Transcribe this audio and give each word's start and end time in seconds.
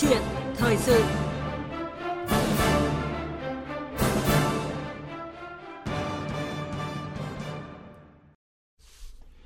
chuyện 0.00 0.22
thời 0.56 0.76
sự 0.76 1.02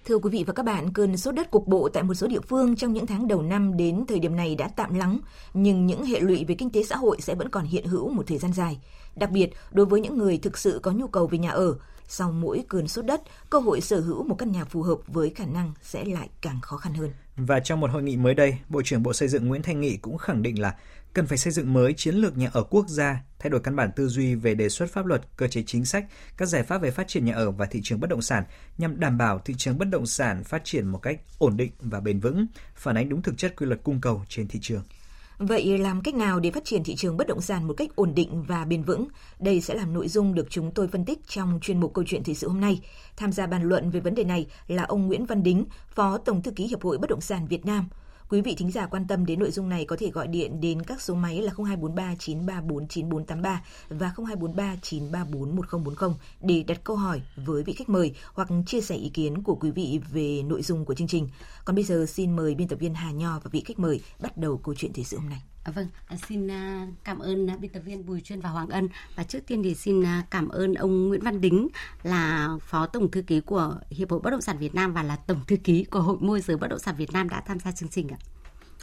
Thưa 0.04 0.18
quý 0.18 0.30
vị 0.30 0.44
và 0.46 0.52
các 0.52 0.62
bạn, 0.62 0.92
cơn 0.92 1.16
sốt 1.16 1.34
đất 1.34 1.50
cục 1.50 1.66
bộ 1.66 1.88
tại 1.88 2.02
một 2.02 2.14
số 2.14 2.26
địa 2.26 2.40
phương 2.40 2.76
trong 2.76 2.92
những 2.92 3.06
tháng 3.06 3.28
đầu 3.28 3.42
năm 3.42 3.76
đến 3.76 4.04
thời 4.08 4.18
điểm 4.18 4.36
này 4.36 4.54
đã 4.54 4.68
tạm 4.76 4.94
lắng, 4.94 5.18
nhưng 5.54 5.86
những 5.86 6.04
hệ 6.04 6.20
lụy 6.20 6.44
về 6.44 6.54
kinh 6.54 6.70
tế 6.70 6.82
xã 6.82 6.96
hội 6.96 7.20
sẽ 7.20 7.34
vẫn 7.34 7.48
còn 7.48 7.64
hiện 7.64 7.86
hữu 7.86 8.08
một 8.08 8.22
thời 8.26 8.38
gian 8.38 8.52
dài. 8.52 8.78
Đặc 9.16 9.30
biệt, 9.30 9.50
đối 9.70 9.86
với 9.86 10.00
những 10.00 10.18
người 10.18 10.38
thực 10.38 10.58
sự 10.58 10.80
có 10.82 10.90
nhu 10.90 11.06
cầu 11.06 11.26
về 11.26 11.38
nhà 11.38 11.50
ở, 11.50 11.74
sau 12.08 12.32
mỗi 12.32 12.64
cơn 12.68 12.88
sốt 12.88 13.04
đất, 13.04 13.22
cơ 13.50 13.58
hội 13.58 13.80
sở 13.80 14.00
hữu 14.00 14.24
một 14.24 14.34
căn 14.38 14.52
nhà 14.52 14.64
phù 14.64 14.82
hợp 14.82 14.98
với 15.06 15.30
khả 15.30 15.46
năng 15.46 15.72
sẽ 15.82 16.04
lại 16.04 16.28
càng 16.40 16.60
khó 16.62 16.76
khăn 16.76 16.94
hơn. 16.94 17.10
Và 17.36 17.60
trong 17.60 17.80
một 17.80 17.90
hội 17.90 18.02
nghị 18.02 18.16
mới 18.16 18.34
đây, 18.34 18.58
Bộ 18.68 18.82
trưởng 18.84 19.02
Bộ 19.02 19.12
Xây 19.12 19.28
dựng 19.28 19.48
Nguyễn 19.48 19.62
Thanh 19.62 19.80
Nghị 19.80 19.96
cũng 19.96 20.18
khẳng 20.18 20.42
định 20.42 20.60
là 20.60 20.74
cần 21.12 21.26
phải 21.26 21.38
xây 21.38 21.52
dựng 21.52 21.72
mới 21.72 21.92
chiến 21.92 22.14
lược 22.14 22.36
nhà 22.36 22.50
ở 22.52 22.62
quốc 22.62 22.88
gia, 22.88 23.22
thay 23.38 23.50
đổi 23.50 23.60
căn 23.60 23.76
bản 23.76 23.90
tư 23.96 24.08
duy 24.08 24.34
về 24.34 24.54
đề 24.54 24.68
xuất 24.68 24.92
pháp 24.92 25.06
luật, 25.06 25.22
cơ 25.36 25.48
chế 25.48 25.62
chính 25.66 25.84
sách, 25.84 26.04
các 26.36 26.46
giải 26.46 26.62
pháp 26.62 26.78
về 26.78 26.90
phát 26.90 27.08
triển 27.08 27.24
nhà 27.24 27.34
ở 27.34 27.50
và 27.50 27.66
thị 27.66 27.80
trường 27.82 28.00
bất 28.00 28.10
động 28.10 28.22
sản 28.22 28.44
nhằm 28.78 29.00
đảm 29.00 29.18
bảo 29.18 29.38
thị 29.38 29.54
trường 29.58 29.78
bất 29.78 29.88
động 29.88 30.06
sản 30.06 30.44
phát 30.44 30.64
triển 30.64 30.86
một 30.86 30.98
cách 30.98 31.20
ổn 31.38 31.56
định 31.56 31.70
và 31.80 32.00
bền 32.00 32.20
vững, 32.20 32.46
phản 32.74 32.96
ánh 32.96 33.08
đúng 33.08 33.22
thực 33.22 33.38
chất 33.38 33.56
quy 33.56 33.66
luật 33.66 33.80
cung 33.82 34.00
cầu 34.00 34.24
trên 34.28 34.48
thị 34.48 34.58
trường. 34.62 34.82
Vậy 35.46 35.78
làm 35.78 36.00
cách 36.00 36.14
nào 36.14 36.40
để 36.40 36.50
phát 36.50 36.64
triển 36.64 36.84
thị 36.84 36.94
trường 36.94 37.16
bất 37.16 37.26
động 37.26 37.40
sản 37.40 37.68
một 37.68 37.74
cách 37.76 37.96
ổn 37.96 38.14
định 38.14 38.42
và 38.42 38.64
bền 38.64 38.82
vững? 38.82 39.08
Đây 39.38 39.60
sẽ 39.60 39.74
là 39.74 39.84
nội 39.84 40.08
dung 40.08 40.34
được 40.34 40.46
chúng 40.50 40.70
tôi 40.70 40.88
phân 40.88 41.04
tích 41.04 41.18
trong 41.28 41.58
chuyên 41.62 41.80
mục 41.80 41.94
câu 41.94 42.04
chuyện 42.08 42.24
thời 42.24 42.34
sự 42.34 42.48
hôm 42.48 42.60
nay. 42.60 42.80
Tham 43.16 43.32
gia 43.32 43.46
bàn 43.46 43.62
luận 43.62 43.90
về 43.90 44.00
vấn 44.00 44.14
đề 44.14 44.24
này 44.24 44.46
là 44.66 44.82
ông 44.82 45.06
Nguyễn 45.06 45.26
Văn 45.26 45.42
Đính, 45.42 45.64
Phó 45.88 46.18
Tổng 46.18 46.42
thư 46.42 46.50
ký 46.50 46.66
Hiệp 46.66 46.82
hội 46.82 46.98
Bất 46.98 47.10
động 47.10 47.20
sản 47.20 47.46
Việt 47.46 47.66
Nam. 47.66 47.88
Quý 48.32 48.40
vị 48.40 48.54
thính 48.54 48.70
giả 48.70 48.86
quan 48.86 49.06
tâm 49.06 49.26
đến 49.26 49.38
nội 49.38 49.50
dung 49.50 49.68
này 49.68 49.84
có 49.84 49.96
thể 49.96 50.10
gọi 50.10 50.26
điện 50.26 50.60
đến 50.60 50.82
các 50.82 51.02
số 51.02 51.14
máy 51.14 51.42
là 51.42 51.52
0243 51.56 52.14
934 52.18 52.88
9483 52.88 53.62
và 53.88 54.12
0243 54.16 54.76
934 54.82 55.56
1040 55.56 56.10
để 56.40 56.64
đặt 56.66 56.84
câu 56.84 56.96
hỏi 56.96 57.22
với 57.36 57.62
vị 57.62 57.72
khách 57.72 57.88
mời 57.88 58.14
hoặc 58.32 58.48
chia 58.66 58.80
sẻ 58.80 58.94
ý 58.94 59.08
kiến 59.08 59.42
của 59.42 59.54
quý 59.54 59.70
vị 59.70 60.00
về 60.12 60.42
nội 60.42 60.62
dung 60.62 60.84
của 60.84 60.94
chương 60.94 61.08
trình. 61.08 61.28
Còn 61.64 61.76
bây 61.76 61.84
giờ 61.84 62.06
xin 62.08 62.36
mời 62.36 62.54
biên 62.54 62.68
tập 62.68 62.78
viên 62.78 62.94
Hà 62.94 63.10
Nho 63.10 63.40
và 63.44 63.50
vị 63.52 63.62
khách 63.66 63.78
mời 63.78 64.00
bắt 64.20 64.36
đầu 64.36 64.60
câu 64.64 64.74
chuyện 64.74 64.92
thời 64.92 65.04
sự 65.04 65.18
hôm 65.18 65.28
nay. 65.28 65.42
À, 65.64 65.72
vâng, 65.72 65.86
à, 66.06 66.16
xin 66.28 66.50
à, 66.50 66.86
cảm 67.04 67.18
ơn 67.18 67.60
biên 67.60 67.70
tập 67.70 67.80
viên 67.80 68.06
Bùi 68.06 68.20
Chuyên 68.20 68.40
và 68.40 68.50
Hoàng 68.50 68.68
Ân 68.68 68.88
và 69.16 69.22
trước 69.22 69.38
tiên 69.46 69.62
thì 69.62 69.74
xin 69.74 70.02
cảm 70.30 70.48
ơn 70.48 70.74
ông 70.74 71.08
Nguyễn 71.08 71.20
Văn 71.20 71.40
Đính 71.40 71.68
là 72.02 72.48
phó 72.60 72.86
tổng 72.86 73.10
thư 73.10 73.22
ký 73.22 73.40
của 73.40 73.76
Hiệp 73.90 74.10
hội 74.10 74.20
Bất 74.20 74.30
động 74.30 74.40
sản 74.40 74.58
Việt 74.58 74.74
Nam 74.74 74.92
và 74.92 75.02
là 75.02 75.16
tổng 75.16 75.40
thư 75.46 75.56
ký 75.56 75.84
của 75.84 76.00
Hội 76.00 76.16
môi 76.20 76.40
giới 76.40 76.56
bất 76.56 76.68
động 76.68 76.78
sản 76.78 76.94
Việt 76.98 77.12
Nam 77.12 77.28
đã 77.28 77.42
tham 77.46 77.58
gia 77.58 77.72
chương 77.72 77.88
trình 77.88 78.08
ạ. 78.08 78.18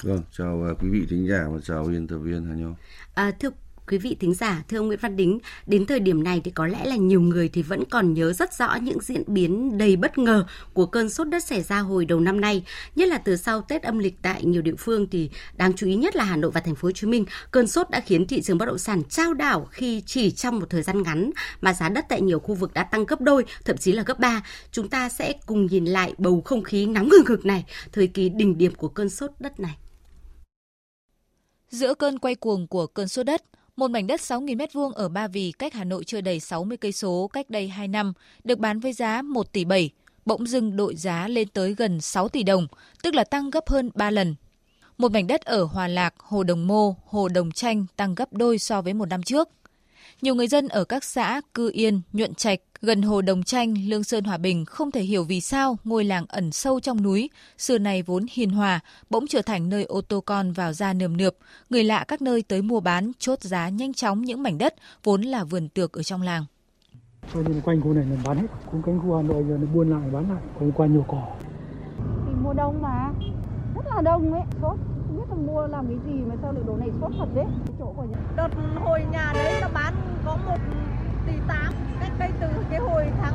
Vâng, 0.01 0.21
chào 0.31 0.75
quý 0.81 0.89
vị 0.89 1.05
thính 1.09 1.27
giả 1.27 1.47
và 1.51 1.59
chào 1.63 1.83
biên 1.83 2.07
tập 2.07 2.17
viên 2.17 2.45
Hà 2.45 2.55
Nho. 2.55 2.69
À, 3.13 3.31
thưa 3.31 3.49
quý 3.89 3.97
vị 3.97 4.17
thính 4.19 4.33
giả, 4.33 4.63
thưa 4.67 4.77
ông 4.77 4.87
Nguyễn 4.87 4.99
Văn 5.01 5.15
Đính, 5.15 5.39
đến 5.67 5.85
thời 5.85 5.99
điểm 5.99 6.23
này 6.23 6.41
thì 6.43 6.51
có 6.51 6.67
lẽ 6.67 6.85
là 6.85 6.95
nhiều 6.95 7.21
người 7.21 7.49
thì 7.49 7.61
vẫn 7.61 7.83
còn 7.89 8.13
nhớ 8.13 8.33
rất 8.33 8.53
rõ 8.53 8.75
những 8.75 9.01
diễn 9.01 9.23
biến 9.27 9.77
đầy 9.77 9.95
bất 9.95 10.17
ngờ 10.17 10.45
của 10.73 10.85
cơn 10.85 11.09
sốt 11.09 11.27
đất 11.27 11.43
xảy 11.43 11.61
ra 11.61 11.79
hồi 11.79 12.05
đầu 12.05 12.19
năm 12.19 12.41
nay, 12.41 12.63
nhất 12.95 13.07
là 13.07 13.17
từ 13.17 13.37
sau 13.37 13.61
Tết 13.61 13.83
âm 13.83 13.99
lịch 13.99 14.15
tại 14.21 14.45
nhiều 14.45 14.61
địa 14.61 14.75
phương 14.77 15.07
thì 15.07 15.29
đáng 15.57 15.73
chú 15.75 15.87
ý 15.87 15.95
nhất 15.95 16.15
là 16.15 16.23
Hà 16.23 16.35
Nội 16.35 16.51
và 16.51 16.61
thành 16.61 16.75
phố 16.75 16.87
Hồ 16.87 16.91
Chí 16.91 17.07
Minh, 17.07 17.25
cơn 17.51 17.67
sốt 17.67 17.89
đã 17.89 17.99
khiến 17.99 18.27
thị 18.27 18.41
trường 18.41 18.57
bất 18.57 18.65
động 18.65 18.77
sản 18.77 19.03
trao 19.09 19.33
đảo 19.33 19.67
khi 19.71 20.03
chỉ 20.05 20.31
trong 20.31 20.59
một 20.59 20.69
thời 20.69 20.83
gian 20.83 21.03
ngắn 21.03 21.31
mà 21.61 21.73
giá 21.73 21.89
đất 21.89 22.05
tại 22.09 22.21
nhiều 22.21 22.39
khu 22.39 22.55
vực 22.55 22.73
đã 22.73 22.83
tăng 22.83 23.05
gấp 23.05 23.21
đôi, 23.21 23.45
thậm 23.65 23.77
chí 23.77 23.91
là 23.91 24.03
gấp 24.03 24.19
ba. 24.19 24.43
Chúng 24.71 24.89
ta 24.89 25.09
sẽ 25.09 25.33
cùng 25.45 25.65
nhìn 25.65 25.85
lại 25.85 26.13
bầu 26.17 26.41
không 26.45 26.63
khí 26.63 26.85
nóng 26.85 27.09
hừng 27.09 27.25
hực 27.25 27.45
này, 27.45 27.65
thời 27.91 28.07
kỳ 28.07 28.29
đỉnh 28.29 28.57
điểm 28.57 28.75
của 28.75 28.87
cơn 28.87 29.09
sốt 29.09 29.31
đất 29.39 29.59
này. 29.59 29.77
Giữa 31.69 31.93
cơn 31.93 32.19
quay 32.19 32.35
cuồng 32.35 32.67
của 32.67 32.87
cơn 32.87 33.07
sốt 33.07 33.25
đất, 33.25 33.43
một 33.79 33.91
mảnh 33.91 34.07
đất 34.07 34.21
6.000 34.21 34.57
m2 34.57 34.91
ở 34.91 35.09
Ba 35.09 35.27
Vì 35.27 35.51
cách 35.59 35.73
Hà 35.73 35.83
Nội 35.83 36.03
chưa 36.03 36.21
đầy 36.21 36.39
60 36.39 36.77
cây 36.77 36.91
số 36.91 37.29
cách 37.33 37.49
đây 37.49 37.67
2 37.67 37.87
năm 37.87 38.13
được 38.43 38.59
bán 38.59 38.79
với 38.79 38.93
giá 38.93 39.21
1 39.21 39.53
tỷ 39.53 39.65
7, 39.65 39.89
bỗng 40.25 40.47
dưng 40.47 40.75
đội 40.75 40.95
giá 40.95 41.27
lên 41.27 41.47
tới 41.47 41.75
gần 41.77 42.01
6 42.01 42.29
tỷ 42.29 42.43
đồng, 42.43 42.67
tức 43.03 43.15
là 43.15 43.23
tăng 43.23 43.49
gấp 43.49 43.69
hơn 43.69 43.91
3 43.93 44.11
lần. 44.11 44.35
Một 44.97 45.11
mảnh 45.11 45.27
đất 45.27 45.41
ở 45.41 45.63
Hòa 45.63 45.87
Lạc, 45.87 46.13
Hồ 46.17 46.43
Đồng 46.43 46.67
Mô, 46.67 46.95
Hồ 47.05 47.27
Đồng 47.27 47.51
Chanh 47.51 47.85
tăng 47.95 48.15
gấp 48.15 48.33
đôi 48.33 48.57
so 48.57 48.81
với 48.81 48.93
một 48.93 49.05
năm 49.05 49.23
trước. 49.23 49.49
Nhiều 50.21 50.35
người 50.35 50.47
dân 50.47 50.67
ở 50.67 50.83
các 50.83 51.03
xã 51.03 51.41
Cư 51.53 51.71
Yên, 51.73 52.01
Nhuận 52.13 52.33
Trạch, 52.33 52.59
gần 52.81 53.01
hồ 53.01 53.21
Đồng 53.21 53.43
Tranh, 53.43 53.73
Lương 53.87 54.03
Sơn 54.03 54.23
Hòa 54.23 54.37
Bình 54.37 54.65
không 54.65 54.91
thể 54.91 55.01
hiểu 55.01 55.23
vì 55.23 55.41
sao 55.41 55.77
ngôi 55.83 56.03
làng 56.03 56.25
ẩn 56.29 56.51
sâu 56.51 56.79
trong 56.79 57.03
núi, 57.03 57.29
xưa 57.57 57.77
này 57.77 58.01
vốn 58.01 58.25
hiền 58.31 58.49
hòa, 58.49 58.79
bỗng 59.09 59.27
trở 59.27 59.41
thành 59.41 59.69
nơi 59.69 59.83
ô 59.83 60.01
tô 60.01 60.21
con 60.21 60.51
vào 60.51 60.73
ra 60.73 60.93
nườm 60.93 61.17
nượp, 61.17 61.35
người 61.69 61.83
lạ 61.83 62.05
các 62.07 62.21
nơi 62.21 62.41
tới 62.41 62.61
mua 62.61 62.79
bán, 62.79 63.11
chốt 63.19 63.41
giá 63.41 63.69
nhanh 63.69 63.93
chóng 63.93 64.21
những 64.21 64.43
mảnh 64.43 64.57
đất 64.57 64.73
vốn 65.03 65.21
là 65.21 65.43
vườn 65.43 65.69
tược 65.69 65.93
ở 65.93 66.03
trong 66.03 66.21
làng. 66.21 66.45
Cho 67.33 67.41
nên 67.41 67.61
quanh 67.61 67.81
khu 67.81 67.93
này 67.93 68.05
là 68.05 68.17
bán 68.25 68.37
hết, 68.37 68.47
cũng 68.71 68.81
cánh 68.85 68.99
khu 68.99 69.15
Hà 69.15 69.21
Nội 69.21 69.45
giờ 69.49 69.57
nó 69.57 69.67
buôn 69.73 69.89
lại 69.89 70.09
bán 70.13 70.31
lại, 70.33 70.43
còn 70.59 70.71
qua 70.71 70.87
nhiều 70.87 71.05
cỏ. 71.07 71.23
Thì 72.27 72.33
mùa 72.43 72.53
đông 72.53 72.81
mà, 72.81 73.11
rất 73.75 73.85
là 73.95 74.01
đông 74.01 74.33
ấy, 74.33 74.41
sốt 74.61 74.77
là 75.29 75.35
mua 75.35 75.67
làm 75.67 75.87
cái 75.87 75.97
gì 76.05 76.21
mà 76.21 76.35
sao 76.41 76.53
lại 76.53 76.63
đồ 76.67 76.77
này 76.77 76.89
sốt 77.01 77.11
thật 77.17 77.27
đấy. 77.35 77.45
Chỗ 77.79 77.93
của 77.95 78.03
nhà. 78.03 78.17
Đợt 78.35 78.49
hồi 78.75 79.01
nhà 79.11 79.31
đấy 79.33 79.53
nó 79.61 79.67
bán 79.73 79.93
có 80.25 80.37
một 80.45 80.57
tỷ 81.27 81.33
tám 81.47 81.73
cách 81.99 82.11
đây 82.19 82.29
từ 82.41 82.47
cái 82.69 82.79
hồi 82.79 83.05
tháng 83.21 83.33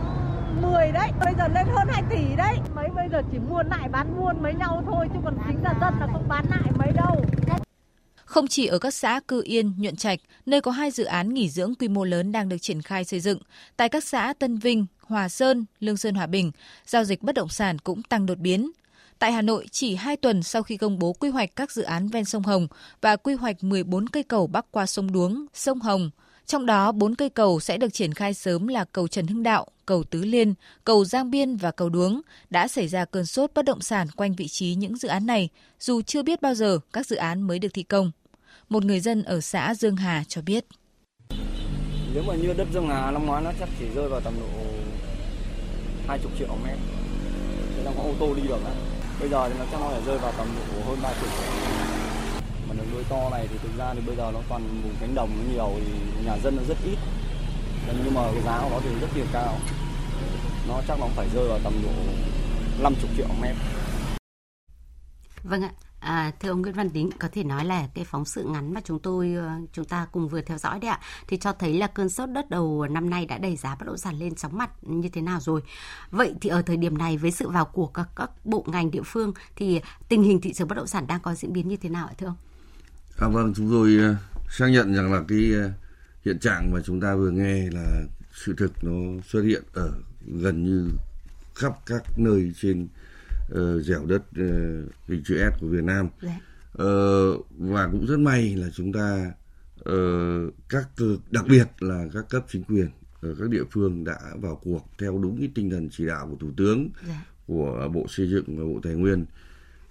10 0.63 0.93
đấy 0.93 1.11
bây 1.25 1.35
giờ 1.39 1.49
lên 1.55 1.67
hơn 1.67 1.89
2 1.91 2.03
tỷ 2.11 2.37
đấy 2.37 2.57
mấy 2.75 2.89
bây 2.97 3.09
giờ 3.13 3.23
chỉ 3.33 3.39
mua 3.39 3.63
lại 3.63 3.89
bán 3.89 4.17
buôn 4.17 4.43
với 4.43 4.55
nhau 4.55 4.83
thôi 4.87 5.09
chứ 5.13 5.19
còn 5.25 5.37
chính 5.49 5.63
là 5.63 5.75
dân 5.81 5.95
là 6.01 6.09
không 6.13 6.29
bán 6.29 6.45
lại 6.51 6.71
mấy 6.79 6.93
đâu 6.93 7.25
không 8.25 8.47
chỉ 8.47 8.67
ở 8.67 8.79
các 8.79 8.95
xã 8.95 9.21
Cư 9.29 9.43
Yên, 9.45 9.73
Nhuận 9.79 9.97
Trạch, 9.97 10.19
nơi 10.47 10.61
có 10.61 10.71
hai 10.71 10.91
dự 10.91 11.05
án 11.05 11.35
nghỉ 11.35 11.49
dưỡng 11.49 11.75
quy 11.75 11.89
mô 11.89 12.05
lớn 12.05 12.33
đang 12.33 12.49
được 12.49 12.59
triển 12.59 12.83
khai 12.83 13.05
xây 13.05 13.21
dựng, 13.21 13.39
tại 13.77 13.89
các 13.89 14.05
xã 14.05 14.33
Tân 14.39 14.59
Vinh, 14.59 14.87
Hòa 15.01 15.29
Sơn, 15.29 15.65
Lương 15.81 15.97
Sơn 15.97 16.15
Hòa 16.15 16.27
Bình, 16.27 16.51
giao 16.87 17.05
dịch 17.05 17.23
bất 17.23 17.35
động 17.35 17.49
sản 17.49 17.79
cũng 17.79 18.03
tăng 18.03 18.27
đột 18.27 18.39
biến. 18.39 18.71
Tại 19.19 19.33
Hà 19.33 19.43
Nội, 19.43 19.67
chỉ 19.71 19.95
2 19.95 20.17
tuần 20.17 20.43
sau 20.43 20.63
khi 20.63 20.77
công 20.77 20.99
bố 20.99 21.13
quy 21.13 21.29
hoạch 21.29 21.57
các 21.57 21.73
dự 21.73 21.83
án 21.83 22.09
ven 22.09 22.25
sông 22.25 22.43
Hồng 22.43 22.67
và 23.01 23.17
quy 23.17 23.35
hoạch 23.35 23.65
14 23.65 24.09
cây 24.09 24.23
cầu 24.23 24.47
bắc 24.47 24.67
qua 24.71 24.87
sông 24.87 25.13
Đuống, 25.13 25.47
sông 25.55 25.81
Hồng, 25.81 26.11
trong 26.47 26.67
đó, 26.67 26.93
4 26.93 27.15
cây 27.15 27.29
cầu 27.29 27.61
sẽ 27.61 27.79
được 27.79 27.95
triển 27.95 28.15
khai 28.15 28.35
sớm 28.35 28.69
là 28.69 28.85
cầu 28.85 29.09
Trần 29.09 29.27
Hưng 29.27 29.43
Đạo, 29.43 29.67
cầu 29.87 30.05
Tứ 30.05 30.23
Liên, 30.23 30.55
cầu 30.85 31.05
Giang 31.05 31.31
Biên 31.31 31.57
và 31.57 31.71
cầu 31.71 31.89
Đuống. 31.89 32.21
Đã 32.51 32.69
xảy 32.69 32.89
ra 32.89 33.05
cơn 33.05 33.27
sốt 33.27 33.51
bất 33.55 33.65
động 33.65 33.81
sản 33.81 34.09
quanh 34.17 34.35
vị 34.35 34.49
trí 34.49 34.75
những 34.75 34.97
dự 34.97 35.09
án 35.09 35.27
này, 35.27 35.49
dù 35.81 36.03
chưa 36.03 36.23
biết 36.23 36.43
bao 36.43 36.55
giờ 36.55 36.79
các 36.93 37.07
dự 37.07 37.17
án 37.17 37.43
mới 37.43 37.59
được 37.59 37.69
thi 37.75 37.83
công. 37.83 38.11
Một 38.69 38.85
người 38.85 39.01
dân 39.01 39.23
ở 39.23 39.41
xã 39.41 39.75
Dương 39.75 39.97
Hà 39.97 40.25
cho 40.29 40.43
biết. 40.43 40.65
Nếu 42.15 42.23
mà 42.27 42.35
như 42.35 42.53
đất 42.57 42.69
Dương 42.75 42.89
Hà 42.89 43.11
năm 43.11 43.27
ngoái 43.27 43.43
nó 43.43 43.53
chắc 43.61 43.69
chỉ 43.79 43.85
rơi 43.95 44.09
vào 44.09 44.21
tầm 44.21 44.35
độ 44.41 44.65
20 46.07 46.33
triệu 46.39 46.49
mét. 46.65 46.79
Thế 47.77 47.83
là 47.85 47.93
có 47.97 48.03
ô 48.03 48.15
tô 48.21 48.35
đi 48.35 48.43
được 48.49 48.59
đấy. 48.65 48.94
Bây 49.21 49.29
giờ 49.29 49.49
thì 49.49 49.55
nó 49.59 49.65
chắc 49.71 49.81
nó 49.81 49.89
phải 49.89 50.03
rơi 50.07 50.19
vào 50.19 50.33
tầm 50.37 50.47
độ 50.57 50.85
hơn 50.85 50.99
ba 51.03 51.11
triệu 51.21 51.31
mà 52.69 52.75
đường 52.75 52.87
nuôi 52.93 53.05
to 53.09 53.31
này 53.31 53.49
thì 53.51 53.59
thực 53.63 53.79
ra 53.79 53.95
thì 53.95 54.01
bây 54.07 54.17
giờ 54.17 54.31
nó 54.35 54.41
toàn 54.49 54.83
vùng 54.83 54.95
cánh 55.01 55.15
đồng 55.15 55.31
nó 55.37 55.53
nhiều 55.53 55.71
thì 55.87 55.93
nhà 56.25 56.39
dân 56.45 56.57
nó 56.57 56.63
rất 56.69 56.79
ít. 56.85 56.99
Nhưng 58.05 58.15
mà 58.15 58.23
cái 58.33 58.43
giá 58.43 58.61
của 58.63 58.71
nó 58.71 58.81
thì 58.83 58.91
rất 59.01 59.09
là 59.17 59.25
cao. 59.33 59.59
Nó 60.69 60.81
chắc 60.89 61.01
nó 61.01 61.07
phải 61.17 61.29
rơi 61.35 61.49
vào 61.49 61.59
tầm 61.65 61.73
độ 61.83 61.93
50 62.83 63.11
triệu 63.17 63.27
mét. 63.41 63.55
Vâng 65.43 65.63
ạ, 65.63 65.71
À, 66.05 66.33
thưa 66.41 66.49
ông 66.49 66.63
Nguyễn 66.63 66.75
Văn 66.75 66.93
Đính, 66.93 67.11
có 67.19 67.29
thể 67.33 67.45
nói 67.45 67.65
là 67.65 67.89
cái 67.95 68.05
phóng 68.05 68.25
sự 68.25 68.45
ngắn 68.45 68.75
mà 68.75 68.81
chúng 68.85 68.99
tôi 68.99 69.35
ờ, 69.35 69.51
chúng 69.73 69.85
ta 69.85 70.07
cùng 70.13 70.29
vừa 70.29 70.41
theo 70.41 70.59
dõi 70.59 70.81
đấy 70.81 70.91
ạ, 70.91 71.01
thì 71.29 71.37
cho 71.37 71.53
thấy 71.53 71.79
là 71.79 71.87
cơn 71.87 72.09
sốt 72.09 72.29
đất 72.31 72.51
đầu 72.51 72.87
năm 72.91 73.11
nay 73.11 73.27
đã 73.27 73.39
đẩy 73.39 73.57
giá 73.57 73.75
bất 73.75 73.87
động 73.87 73.99
sản 73.99 74.19
lên 74.19 74.35
chóng 74.35 74.59
mặt 74.59 74.71
như 74.83 75.09
thế 75.09 75.21
nào 75.21 75.41
rồi. 75.41 75.63
Vậy 76.11 76.35
thì 76.41 76.51
ở 76.51 76.63
thời 76.63 76.77
điểm 76.77 76.99
này 76.99 77.17
với 77.17 77.31
sự 77.31 77.49
vào 77.49 77.65
cuộc 77.65 77.95
các 77.95 78.09
các 78.17 78.31
bộ 78.45 78.65
ngành 78.67 78.91
địa 78.91 79.03
phương 79.05 79.33
thì 79.57 79.81
tình 80.09 80.23
hình 80.23 80.41
thị 80.41 80.53
trường 80.53 80.69
bất 80.69 80.75
động 80.75 80.87
sản 80.87 81.07
đang 81.07 81.21
có 81.21 81.35
diễn 81.35 81.53
biến 81.53 81.69
như 81.69 81.77
thế 81.77 81.89
nào 81.89 82.07
ạ 82.07 82.15
thưa 82.19 82.27
ông? 82.27 82.37
À, 83.19 83.29
vâng, 83.29 83.53
chúng 83.57 83.71
tôi 83.71 83.97
ờ, 83.97 84.17
xác 84.51 84.67
nhận 84.67 84.95
rằng 84.95 85.13
là 85.13 85.23
cái 85.29 85.53
ờ, 85.55 85.71
hiện 86.25 86.39
trạng 86.39 86.71
mà 86.73 86.81
chúng 86.85 87.01
ta 87.01 87.15
vừa 87.15 87.31
nghe 87.31 87.71
là 87.71 88.03
sự 88.33 88.55
thực 88.59 88.85
nó 88.85 89.23
xuất 89.29 89.43
hiện 89.43 89.63
ở 89.73 89.93
gần 90.27 90.65
như 90.65 90.91
khắp 91.55 91.73
các 91.87 92.03
nơi 92.19 92.53
trên 92.61 92.89
uh, 93.53 93.83
dẻo 93.83 94.07
đất 94.07 94.23
uh, 94.31 94.93
hình 95.09 95.23
chữ 95.25 95.39
S 95.39 95.61
của 95.61 95.67
Việt 95.67 95.85
Nam. 95.85 96.09
Uh, 96.83 97.47
và 97.59 97.89
cũng 97.93 98.07
rất 98.07 98.19
may 98.19 98.57
là 98.57 98.67
chúng 98.75 98.93
ta 98.93 99.33
uh, 99.91 100.55
các 100.69 100.89
đặc 101.31 101.45
biệt 101.49 101.67
là 101.81 102.05
các 102.13 102.29
cấp 102.29 102.45
chính 102.49 102.65
quyền 102.65 102.89
ở 103.21 103.35
các 103.39 103.51
địa 103.51 103.65
phương 103.71 104.05
đã 104.05 104.19
vào 104.41 104.61
cuộc 104.63 104.87
theo 104.99 105.19
đúng 105.23 105.39
cái 105.39 105.51
tinh 105.55 105.71
thần 105.71 105.89
chỉ 105.93 106.07
đạo 106.07 106.29
của 106.31 106.37
thủ 106.41 106.51
tướng 106.57 106.91
dạ. 107.09 107.27
của 107.47 107.89
bộ 107.93 108.07
xây 108.09 108.31
dựng 108.31 108.59
và 108.59 108.65
bộ 108.65 108.81
tài 108.83 108.95
nguyên 108.95 109.25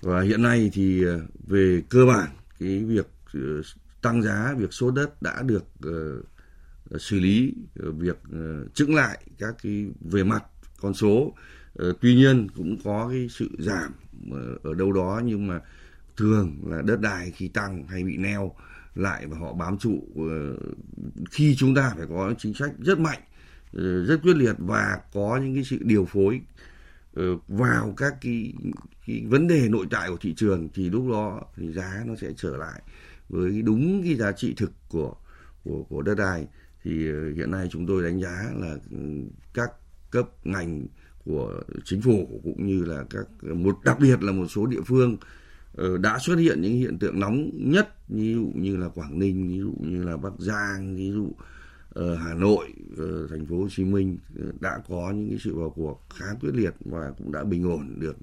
và 0.02 0.22
hiện 0.22 0.42
nay 0.42 0.70
thì 0.74 1.06
về 1.48 1.82
cơ 1.90 2.06
bản 2.06 2.30
cái 2.60 2.84
việc 2.84 3.08
ờ, 3.34 3.62
tăng 4.02 4.22
giá 4.22 4.54
việc 4.58 4.74
số 4.74 4.92
đất 4.92 5.22
đã 5.22 5.42
được 5.42 5.66
uh, 5.88 7.02
xử 7.02 7.20
lý 7.20 7.54
việc 7.76 8.18
uh, 8.30 8.76
chững 8.76 8.96
lại 8.96 9.24
các 9.38 9.56
cái 9.64 9.86
về 10.02 10.24
mặt 10.24 10.44
con 10.82 10.94
số 10.94 11.10
uh, 11.10 11.34
Ờ, 11.76 11.94
tuy 12.02 12.16
nhiên 12.16 12.48
cũng 12.56 12.78
có 12.84 13.08
cái 13.12 13.28
sự 13.30 13.50
giảm 13.60 13.92
ờ, 14.32 14.58
ở 14.64 14.74
đâu 14.74 14.92
đó 14.94 15.22
nhưng 15.26 15.48
mà 15.48 15.60
thường 16.18 16.58
là 16.66 16.82
đất 16.82 17.02
đai 17.02 17.32
khi 17.32 17.48
tăng 17.48 17.88
hay 17.88 18.04
bị 18.04 18.18
neo 18.18 18.56
lại 18.96 19.28
và 19.28 19.38
họ 19.38 19.54
bám 19.54 19.78
trụ 19.78 20.04
ờ, 20.16 20.58
khi 21.32 21.56
chúng 21.56 21.76
ta 21.76 21.94
phải 21.98 22.06
có 22.10 22.34
chính 22.38 22.54
sách 22.54 22.72
rất 22.80 23.00
mạnh 23.00 23.22
rất 24.08 24.20
quyết 24.24 24.36
liệt 24.36 24.56
và 24.58 25.00
có 25.14 25.40
những 25.44 25.56
cái 25.56 25.64
sự 25.64 25.78
điều 25.82 26.06
phối 26.06 26.42
vào 27.48 27.94
các 27.98 28.14
cái, 28.22 28.54
cái 29.08 29.24
vấn 29.28 29.48
đề 29.48 29.70
nội 29.70 29.86
tại 29.92 30.10
của 30.10 30.18
thị 30.22 30.34
trường 30.38 30.70
thì 30.74 30.90
lúc 30.90 31.10
đó 31.12 31.42
thì 31.56 31.74
giá 31.74 32.04
nó 32.06 32.16
sẽ 32.16 32.28
trở 32.38 32.58
lại 32.58 32.82
với 33.30 33.62
đúng 33.62 34.04
cái 34.04 34.16
giá 34.16 34.32
trị 34.32 34.54
thực 34.58 34.72
của 34.90 35.16
của 35.64 35.84
của 35.90 36.02
đất 36.02 36.16
đai. 36.16 36.48
Thì 36.84 36.92
hiện 37.36 37.52
nay 37.52 37.68
chúng 37.72 37.88
tôi 37.88 38.04
đánh 38.04 38.22
giá 38.22 38.44
là 38.56 38.76
ừ, 38.92 38.98
các 39.54 39.72
cấp 40.12 40.30
ngành 40.44 40.86
của 41.26 41.62
chính 41.84 42.02
phủ 42.02 42.42
cũng 42.44 42.68
như 42.68 42.84
là 42.86 43.04
các 43.10 43.54
một 43.56 43.78
đặc 43.86 43.98
biệt 44.00 44.24
là 44.24 44.32
một 44.32 44.48
số 44.48 44.66
địa 44.66 44.82
phương 44.86 45.18
Ờ, 45.78 45.98
đã 45.98 46.20
xuất 46.20 46.36
hiện 46.36 46.62
những 46.62 46.74
hiện 46.74 47.00
tượng 47.00 47.20
nóng 47.20 47.50
nhất 47.54 48.10
ví 48.10 48.34
dụ 48.34 48.52
như 48.56 48.78
là 48.78 48.88
Quảng 48.88 49.20
Ninh, 49.20 49.48
ví 49.48 49.60
dụ 49.60 49.74
như 49.80 50.04
là 50.04 50.18
Bắc 50.18 50.34
Giang, 50.40 50.96
ví 50.96 51.12
dụ 51.12 51.32
ở 51.90 52.16
Hà 52.16 52.34
Nội, 52.34 52.74
ở 52.98 53.28
thành 53.30 53.46
phố 53.46 53.58
Hồ 53.58 53.68
Chí 53.72 53.84
Minh 53.84 54.18
ờ, 54.40 54.46
đã 54.60 54.80
có 54.90 55.12
những 55.16 55.30
cái 55.30 55.38
sự 55.44 55.56
vào 55.56 55.70
cuộc 55.70 56.02
khá 56.16 56.26
quyết 56.42 56.52
liệt 56.54 56.74
và 56.86 57.12
cũng 57.18 57.32
đã 57.32 57.44
bình 57.44 57.64
ổn 57.64 58.00
được 58.00 58.16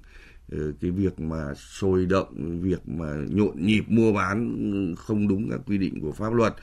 ờ, 0.51 0.71
cái 0.81 0.91
việc 0.91 1.19
mà 1.19 1.53
sôi 1.53 2.05
động, 2.05 2.59
việc 2.61 2.89
mà 2.89 3.15
nhộn 3.29 3.65
nhịp 3.65 3.83
mua 3.87 4.13
bán 4.13 4.55
không 4.97 5.27
đúng 5.27 5.49
các 5.49 5.59
quy 5.65 5.77
định 5.77 6.01
của 6.01 6.11
pháp 6.11 6.33
luật 6.33 6.53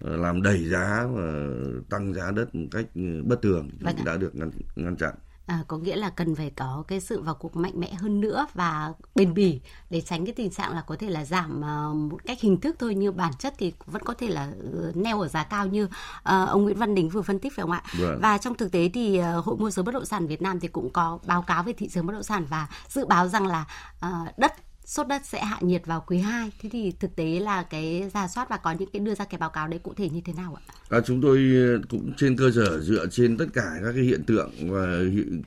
làm 0.00 0.42
đẩy 0.42 0.68
giá 0.68 1.06
và 1.12 1.48
tăng 1.90 2.14
giá 2.14 2.30
đất 2.30 2.54
một 2.54 2.66
cách 2.70 2.86
bất 3.24 3.42
thường 3.42 3.70
vâng 3.80 3.96
đã 4.04 4.16
được 4.16 4.36
ngăn, 4.36 4.50
ngăn 4.76 4.96
chặn. 4.96 5.14
À, 5.46 5.64
có 5.68 5.78
nghĩa 5.78 5.96
là 5.96 6.10
cần 6.10 6.34
phải 6.34 6.50
có 6.56 6.84
cái 6.88 7.00
sự 7.00 7.20
vào 7.22 7.34
cuộc 7.34 7.56
mạnh 7.56 7.72
mẽ 7.80 7.94
hơn 7.94 8.20
nữa 8.20 8.46
và 8.54 8.92
bền 9.14 9.34
bỉ 9.34 9.60
để 9.90 10.00
tránh 10.00 10.24
cái 10.26 10.34
tình 10.34 10.50
trạng 10.50 10.72
là 10.72 10.80
có 10.80 10.96
thể 10.98 11.10
là 11.10 11.24
giảm 11.24 11.60
uh, 11.60 11.96
một 11.96 12.18
cách 12.24 12.40
hình 12.40 12.60
thức 12.60 12.76
thôi 12.78 12.94
như 12.94 13.12
bản 13.12 13.32
chất 13.38 13.54
thì 13.58 13.72
vẫn 13.86 14.02
có 14.02 14.14
thể 14.14 14.28
là 14.28 14.48
uh, 14.88 14.96
neo 14.96 15.20
ở 15.20 15.28
giá 15.28 15.44
cao 15.44 15.66
như 15.66 15.84
uh, 15.84 15.90
ông 16.24 16.62
Nguyễn 16.62 16.76
Văn 16.76 16.94
Đình 16.94 17.08
vừa 17.08 17.22
phân 17.22 17.38
tích 17.38 17.52
phải 17.56 17.62
không 17.62 17.70
ạ? 17.70 17.82
Right. 17.92 18.20
Và 18.22 18.38
trong 18.38 18.54
thực 18.54 18.72
tế 18.72 18.90
thì 18.94 19.20
uh, 19.38 19.44
Hội 19.44 19.56
môi 19.56 19.70
giới 19.70 19.82
bất 19.82 19.94
động 19.94 20.04
sản 20.04 20.26
Việt 20.26 20.42
Nam 20.42 20.60
thì 20.60 20.68
cũng 20.68 20.90
có 20.90 21.18
báo 21.26 21.42
cáo 21.42 21.62
về 21.62 21.72
thị 21.72 21.88
trường 21.88 22.06
bất 22.06 22.12
động 22.12 22.22
sản 22.22 22.46
và 22.50 22.68
dự 22.88 23.06
báo 23.06 23.28
rằng 23.28 23.46
là 23.46 23.64
uh, 24.06 24.38
đất 24.38 24.52
sốt 24.86 25.08
đất 25.08 25.22
sẽ 25.24 25.44
hạ 25.44 25.58
nhiệt 25.60 25.86
vào 25.86 26.04
quý 26.06 26.18
2. 26.18 26.50
Thế 26.60 26.68
thì 26.72 26.92
thực 27.00 27.16
tế 27.16 27.40
là 27.40 27.62
cái 27.62 28.10
giả 28.14 28.28
soát 28.28 28.48
và 28.48 28.56
có 28.56 28.74
những 28.78 28.90
cái 28.92 29.00
đưa 29.00 29.14
ra 29.14 29.24
cái 29.24 29.38
báo 29.38 29.50
cáo 29.50 29.68
đấy 29.68 29.80
cụ 29.82 29.94
thể 29.96 30.10
như 30.10 30.20
thế 30.24 30.32
nào 30.32 30.58
ạ? 30.58 30.62
À, 30.88 31.00
chúng 31.00 31.20
tôi 31.20 31.38
ờ, 31.54 31.80
cũng 31.88 32.12
trên 32.16 32.36
cơ 32.36 32.50
sở 32.54 32.80
dựa 32.80 33.06
trên 33.06 33.36
tất 33.36 33.46
cả 33.54 33.70
các 33.82 33.92
cái 33.92 34.04
hiện 34.04 34.24
tượng 34.24 34.50
và 34.60 34.86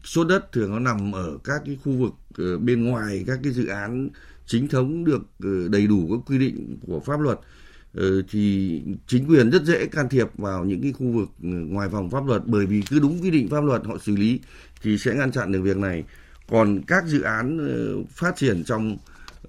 sốt 0.04 0.28
đất 0.28 0.52
thường 0.52 0.72
nó 0.72 0.80
nằm 0.80 1.12
ở 1.12 1.38
các 1.44 1.62
cái 1.66 1.78
khu 1.84 1.92
vực 1.92 2.14
ờ, 2.38 2.58
bên 2.58 2.84
ngoài 2.84 3.24
các 3.28 3.40
cái 3.44 3.54
dự 3.54 3.68
án 3.68 4.10
chính 4.46 4.68
thống 4.68 5.06
được 5.06 5.22
ờ, 5.44 5.68
đầy 5.68 5.88
đủ 5.88 6.08
các 6.12 6.32
quy 6.32 6.38
định 6.38 6.78
của 6.88 7.00
pháp 7.00 7.20
luật 7.20 7.40
thì 8.30 8.82
chính 9.08 9.30
quyền 9.30 9.50
rất 9.50 9.64
dễ 9.64 9.86
can 9.86 10.10
thiệp 10.10 10.28
vào 10.38 10.66
những 10.66 10.82
cái 10.82 10.92
khu 10.92 11.12
vực 11.12 11.30
ngoài 11.42 11.90
vòng 11.90 12.10
pháp 12.10 12.26
luật 12.26 12.42
bởi 12.46 12.66
vì 12.66 12.82
cứ 12.90 13.00
đúng 13.00 13.22
quy 13.22 13.32
định 13.32 13.50
pháp 13.50 13.64
luật 13.64 13.86
họ 13.86 13.98
xử 14.02 14.16
lý 14.16 14.40
thì 14.82 14.98
sẽ 14.98 15.14
ngăn 15.14 15.32
chặn 15.32 15.52
được 15.52 15.62
việc 15.62 15.78
này 15.78 16.04
còn 16.50 16.82
các 16.88 17.06
dự 17.06 17.22
án 17.22 17.60
phát 18.10 18.36
triển 18.36 18.64
trong 18.64 18.98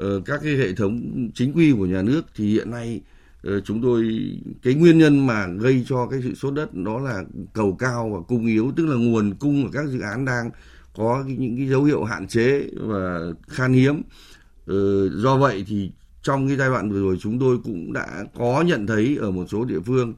Ờ, 0.00 0.20
các 0.24 0.40
cái 0.42 0.56
hệ 0.56 0.72
thống 0.72 1.00
chính 1.34 1.52
quy 1.52 1.72
của 1.72 1.86
nhà 1.86 2.02
nước 2.02 2.22
thì 2.36 2.52
hiện 2.52 2.70
nay 2.70 3.00
ờ, 3.42 3.60
chúng 3.60 3.82
tôi, 3.82 4.20
cái 4.62 4.74
nguyên 4.74 4.98
nhân 4.98 5.26
mà 5.26 5.46
gây 5.46 5.84
cho 5.88 6.06
cái 6.06 6.20
sự 6.22 6.34
sốt 6.34 6.54
đất 6.54 6.74
đó 6.74 6.98
là 6.98 7.24
cầu 7.52 7.76
cao 7.78 8.10
và 8.14 8.20
cung 8.28 8.46
yếu, 8.46 8.72
tức 8.76 8.86
là 8.86 8.96
nguồn 8.96 9.34
cung 9.34 9.64
của 9.64 9.70
các 9.72 9.86
dự 9.86 10.00
án 10.00 10.24
đang 10.24 10.50
có 10.94 11.24
những 11.26 11.56
cái 11.56 11.68
dấu 11.68 11.84
hiệu 11.84 12.04
hạn 12.04 12.26
chế 12.28 12.66
và 12.76 13.20
khan 13.48 13.72
hiếm. 13.72 14.02
Ờ, 14.66 15.08
do 15.08 15.36
vậy 15.36 15.64
thì 15.68 15.90
trong 16.22 16.48
cái 16.48 16.56
giai 16.56 16.68
đoạn 16.68 16.90
vừa 16.90 17.00
rồi 17.00 17.16
chúng 17.20 17.38
tôi 17.38 17.58
cũng 17.64 17.92
đã 17.92 18.24
có 18.38 18.64
nhận 18.66 18.86
thấy 18.86 19.18
ở 19.20 19.30
một 19.30 19.44
số 19.50 19.64
địa 19.64 19.80
phương 19.80 20.14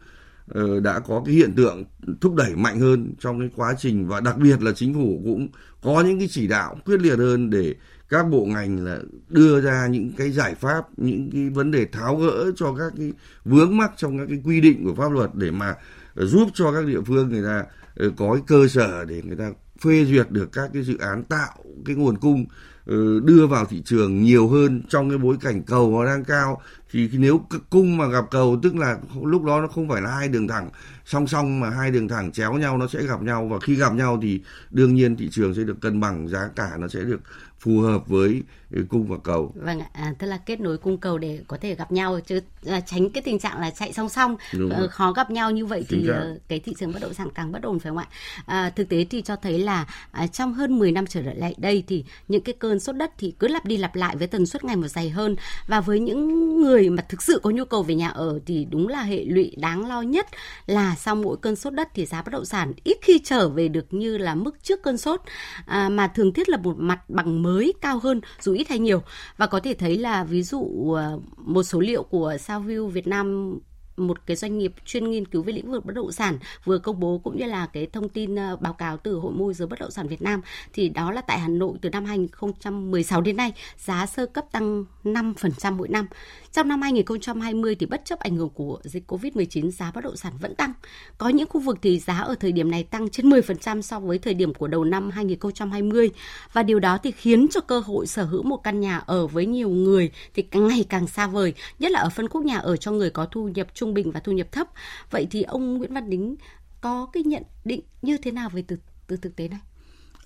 đã 0.82 0.99
có 0.99 1.23
cái 1.26 1.35
hiện 1.35 1.52
tượng 1.52 1.85
thúc 2.20 2.35
đẩy 2.35 2.56
mạnh 2.56 2.81
hơn 2.81 3.14
trong 3.20 3.40
cái 3.40 3.49
quá 3.56 3.75
trình 3.78 4.08
và 4.08 4.20
đặc 4.20 4.38
biệt 4.38 4.62
là 4.62 4.73
chính 4.73 4.94
phủ 4.94 5.20
cũng 5.25 5.49
có 5.82 6.02
những 6.06 6.19
cái 6.19 6.28
chỉ 6.31 6.46
đạo 6.46 6.76
quyết 6.85 7.00
liệt 7.00 7.19
hơn 7.19 7.50
để 7.50 7.75
các 8.12 8.23
bộ 8.23 8.44
ngành 8.44 8.85
là 8.85 8.99
đưa 9.29 9.61
ra 9.61 9.87
những 9.87 10.12
cái 10.17 10.31
giải 10.31 10.55
pháp, 10.55 10.85
những 10.97 11.31
cái 11.32 11.50
vấn 11.50 11.70
đề 11.70 11.85
tháo 11.85 12.17
gỡ 12.17 12.50
cho 12.56 12.75
các 12.79 12.93
cái 12.97 13.12
vướng 13.44 13.76
mắc 13.76 13.93
trong 13.97 14.19
các 14.19 14.25
cái 14.29 14.38
quy 14.44 14.61
định 14.61 14.85
của 14.85 14.94
pháp 14.94 15.12
luật 15.12 15.31
để 15.35 15.50
mà 15.50 15.75
giúp 16.14 16.49
cho 16.55 16.73
các 16.73 16.87
địa 16.87 17.00
phương 17.06 17.29
người 17.29 17.43
ta 17.43 17.64
ờ, 17.97 18.11
có 18.17 18.35
cái 18.35 18.43
cơ 18.47 18.69
sở 18.69 19.05
để 19.05 19.23
người 19.25 19.37
ta 19.37 19.50
phê 19.85 20.05
duyệt 20.05 20.31
được 20.31 20.53
các 20.53 20.70
cái 20.75 20.82
dự 20.82 20.99
án 20.99 21.25
tạo 21.25 21.64
cái 21.85 21.97
nguồn 21.97 22.19
cung 22.19 22.44
ờ, 22.87 23.20
đưa 23.25 23.47
vào 23.47 23.67
thị 23.67 23.82
trường 23.85 24.23
nhiều 24.23 24.49
hơn 24.49 24.82
trong 24.88 25.09
cái 25.09 25.19
bối 25.19 25.37
cảnh 25.41 25.62
cầu 25.62 25.91
nó 25.93 26.05
đang 26.05 26.25
cao. 26.25 26.62
Thì 26.91 27.11
nếu 27.12 27.41
cung 27.70 27.97
mà 27.97 28.06
gặp 28.06 28.25
cầu, 28.31 28.61
tức 28.62 28.76
là 28.76 28.99
lúc 29.23 29.43
đó 29.44 29.61
nó 29.61 29.69
không 29.69 29.88
phải 29.88 30.03
là 30.03 30.11
hai 30.11 30.29
đường 30.29 30.49
thẳng 30.49 30.70
song 31.05 31.26
song 31.26 31.61
mà 31.61 31.70
hai 31.70 31.91
đường 31.91 32.09
thẳng 32.09 32.32
chéo 32.32 32.53
nhau, 32.53 32.79
nó 32.79 32.87
sẽ 32.87 33.03
gặp 33.06 33.23
nhau. 33.23 33.49
Và 33.50 33.59
khi 33.62 33.75
gặp 33.75 33.94
nhau 33.94 34.19
thì 34.23 34.43
đương 34.70 34.94
nhiên 34.94 35.17
thị 35.17 35.29
trường 35.32 35.55
sẽ 35.55 35.62
được 35.62 35.81
cân 35.81 36.00
bằng, 36.00 36.29
giá 36.29 36.49
cả 36.56 36.70
nó 36.79 36.88
sẽ 36.88 37.00
được 37.00 37.20
phù 37.62 37.81
hợp 37.81 38.09
với 38.09 38.43
cung 38.90 39.06
và 39.06 39.16
cầu. 39.24 39.52
Vâng 39.54 39.80
à, 39.92 40.14
tức 40.19 40.26
là 40.26 40.38
kết 40.38 40.60
nối 40.60 40.78
cung 40.78 40.98
cầu 40.98 41.19
để 41.19 41.40
có 41.48 41.56
thể 41.60 41.74
gặp 41.74 41.92
nhau 41.92 42.20
chứ 42.26 42.40
à, 42.66 42.80
tránh 42.80 43.10
cái 43.10 43.22
tình 43.22 43.38
trạng 43.38 43.60
là 43.60 43.70
chạy 43.70 43.92
song 43.92 44.08
song. 44.08 44.36
Uh, 44.64 44.90
khó 44.90 45.12
gặp 45.12 45.30
nhau 45.30 45.50
như 45.50 45.66
vậy 45.66 45.84
thì 45.88 46.08
uh, 46.10 46.38
cái 46.48 46.60
thị 46.60 46.74
trường 46.78 46.92
bất 46.92 47.02
động 47.02 47.14
sản 47.14 47.28
càng 47.34 47.52
bất 47.52 47.62
ổn 47.62 47.78
phải 47.78 47.90
không 47.90 47.98
ạ? 47.98 48.06
À, 48.46 48.70
thực 48.70 48.88
tế 48.88 49.04
thì 49.10 49.22
cho 49.22 49.36
thấy 49.36 49.58
là 49.58 49.86
à, 50.10 50.26
trong 50.26 50.54
hơn 50.54 50.78
10 50.78 50.92
năm 50.92 51.06
trở 51.06 51.22
lại 51.22 51.54
đây 51.58 51.84
thì 51.88 52.04
những 52.28 52.42
cái 52.42 52.54
cơn 52.58 52.80
sốt 52.80 52.96
đất 52.96 53.12
thì 53.19 53.34
cứ 53.38 53.48
lặp 53.48 53.64
đi 53.64 53.76
lặp 53.76 53.96
lại 53.96 54.16
với 54.16 54.26
tần 54.26 54.46
suất 54.46 54.64
ngày 54.64 54.76
một 54.76 54.88
dày 54.88 55.10
hơn. 55.10 55.36
Và 55.66 55.80
với 55.80 56.00
những 56.00 56.56
người 56.62 56.90
mà 56.90 57.02
thực 57.08 57.22
sự 57.22 57.40
có 57.42 57.50
nhu 57.50 57.64
cầu 57.64 57.82
về 57.82 57.94
nhà 57.94 58.08
ở 58.08 58.40
thì 58.46 58.66
đúng 58.70 58.88
là 58.88 59.02
hệ 59.02 59.25
lụy 59.25 59.54
đáng 59.56 59.88
lo 59.88 60.02
nhất 60.02 60.26
là 60.66 60.94
sau 60.94 61.14
mỗi 61.14 61.36
cơn 61.36 61.56
sốt 61.56 61.72
đất 61.72 61.88
thì 61.94 62.06
giá 62.06 62.22
bất 62.22 62.30
động 62.32 62.44
sản 62.44 62.72
ít 62.84 62.98
khi 63.02 63.20
trở 63.25 63.48
về 63.48 63.68
được 63.68 63.94
như 63.94 64.18
là 64.18 64.34
mức 64.34 64.62
trước 64.62 64.82
cơn 64.82 64.98
sốt. 64.98 65.20
À, 65.66 65.88
mà 65.88 66.08
thường 66.08 66.32
thiết 66.32 66.48
là 66.48 66.56
một 66.56 66.75
mặt 66.78 67.10
bằng 67.10 67.42
mới 67.42 67.72
cao 67.80 67.98
hơn 67.98 68.20
dù 68.40 68.52
ít 68.62 68.69
hay 68.69 68.79
nhiều 68.79 69.03
và 69.37 69.47
có 69.47 69.61
thể 69.61 69.75
thấy 69.75 69.99
là 69.99 70.25
ví 70.25 70.43
dụ 70.43 70.93
ờ, 70.93 71.20
một 71.37 71.62
số 71.62 71.81
liệu 71.81 72.03
của 72.03 72.37
Saview 72.47 72.87
Việt 72.87 73.06
Nam, 73.06 73.59
một 73.97 74.26
cái 74.26 74.37
doanh 74.37 74.59
nghiệp 74.59 74.73
chuyên 74.85 75.11
nghiên 75.11 75.26
cứu 75.26 75.43
về 75.43 75.53
lĩnh 75.53 75.73
vực 75.73 75.85
bất 75.85 75.94
động 75.94 76.12
sản 76.12 76.38
vừa 76.64 76.79
công 76.79 77.00
bố 77.00 77.20
cũng 77.25 77.38
như 77.38 77.44
là 77.44 77.67
cái 77.67 77.87
thông 77.87 78.09
tin 78.09 78.35
ờ, 78.37 78.56
báo 78.56 78.73
cáo 78.73 78.97
từ 78.97 79.14
Hội 79.14 79.32
môi 79.32 79.55
giới 79.55 79.69
bất 79.69 79.79
động 79.79 79.91
sản 79.91 80.09
Việt 80.09 80.23
Nam, 80.23 80.41
thì 80.73 80.88
đó 80.88 81.12
là 81.12 81.20
tại 81.20 81.38
Hà 81.38 81.49
Nội 81.49 81.79
từ 81.82 81.91
năm 81.91 82.05
2016 82.05 83.20
đến 83.20 83.37
nay, 83.37 83.52
giá 83.78 84.07
sơ 84.07 84.26
cấp 84.26 84.45
tăng 84.52 84.85
5% 85.04 85.76
mỗi 85.76 85.88
năm. 85.88 86.07
Trong 86.52 86.68
năm 86.68 86.82
2020 86.82 87.75
thì 87.75 87.87
bất 87.87 88.04
chấp 88.04 88.18
ảnh 88.18 88.37
hưởng 88.37 88.50
của 88.50 88.78
dịch 88.85 89.12
Covid-19 89.12 89.71
giá 89.71 89.90
bất 89.94 90.04
động 90.04 90.16
sản 90.16 90.32
vẫn 90.40 90.54
tăng. 90.54 90.73
Có 91.18 91.28
những 91.28 91.49
khu 91.49 91.61
vực 91.61 91.78
thì 91.82 91.99
giá 91.99 92.18
ở 92.18 92.35
thời 92.35 92.52
điểm 92.52 92.71
này 92.71 92.85
tăng 92.85 93.09
trên 93.09 93.30
10% 93.30 93.80
so 93.80 94.00
với 94.00 94.18
thời 94.18 94.35
điểm 94.35 94.54
của 94.54 94.68
đầu 94.68 94.85
năm 94.85 95.11
2020 95.11 96.11
và 96.52 96.62
điều 96.62 96.80
đó 96.80 96.99
thì 97.02 97.11
khiến 97.11 97.47
cho 97.50 97.61
cơ 97.61 97.80
hội 97.80 98.06
sở 98.06 98.25
hữu 98.25 98.42
một 98.42 98.56
căn 98.56 98.80
nhà 98.80 98.99
ở 98.99 99.26
với 99.26 99.47
nhiều 99.47 99.68
người 99.68 100.11
thì 100.35 100.42
càng 100.42 100.68
ngày 100.68 100.85
càng 100.88 101.06
xa 101.06 101.26
vời, 101.26 101.54
nhất 101.78 101.92
là 101.92 102.00
ở 102.00 102.11
phân 102.11 102.28
khúc 102.28 102.44
nhà 102.44 102.59
ở 102.59 102.76
cho 102.76 102.92
người 102.92 103.11
có 103.11 103.26
thu 103.26 103.49
nhập 103.49 103.66
trung 103.75 103.94
bình 103.94 104.11
và 104.11 104.21
thu 104.21 104.32
nhập 104.32 104.52
thấp. 104.52 104.68
Vậy 105.11 105.26
thì 105.30 105.42
ông 105.42 105.78
Nguyễn 105.78 105.94
Văn 105.94 106.11
Đính 106.11 106.37
có 106.80 107.06
cái 107.12 107.23
nhận 107.23 107.42
định 107.64 107.80
như 108.02 108.16
thế 108.16 108.30
nào 108.30 108.49
về 108.49 108.64
từ 108.68 108.76
từ 109.06 109.16
thực 109.16 109.37
tế 109.37 109.49
này? 109.49 109.61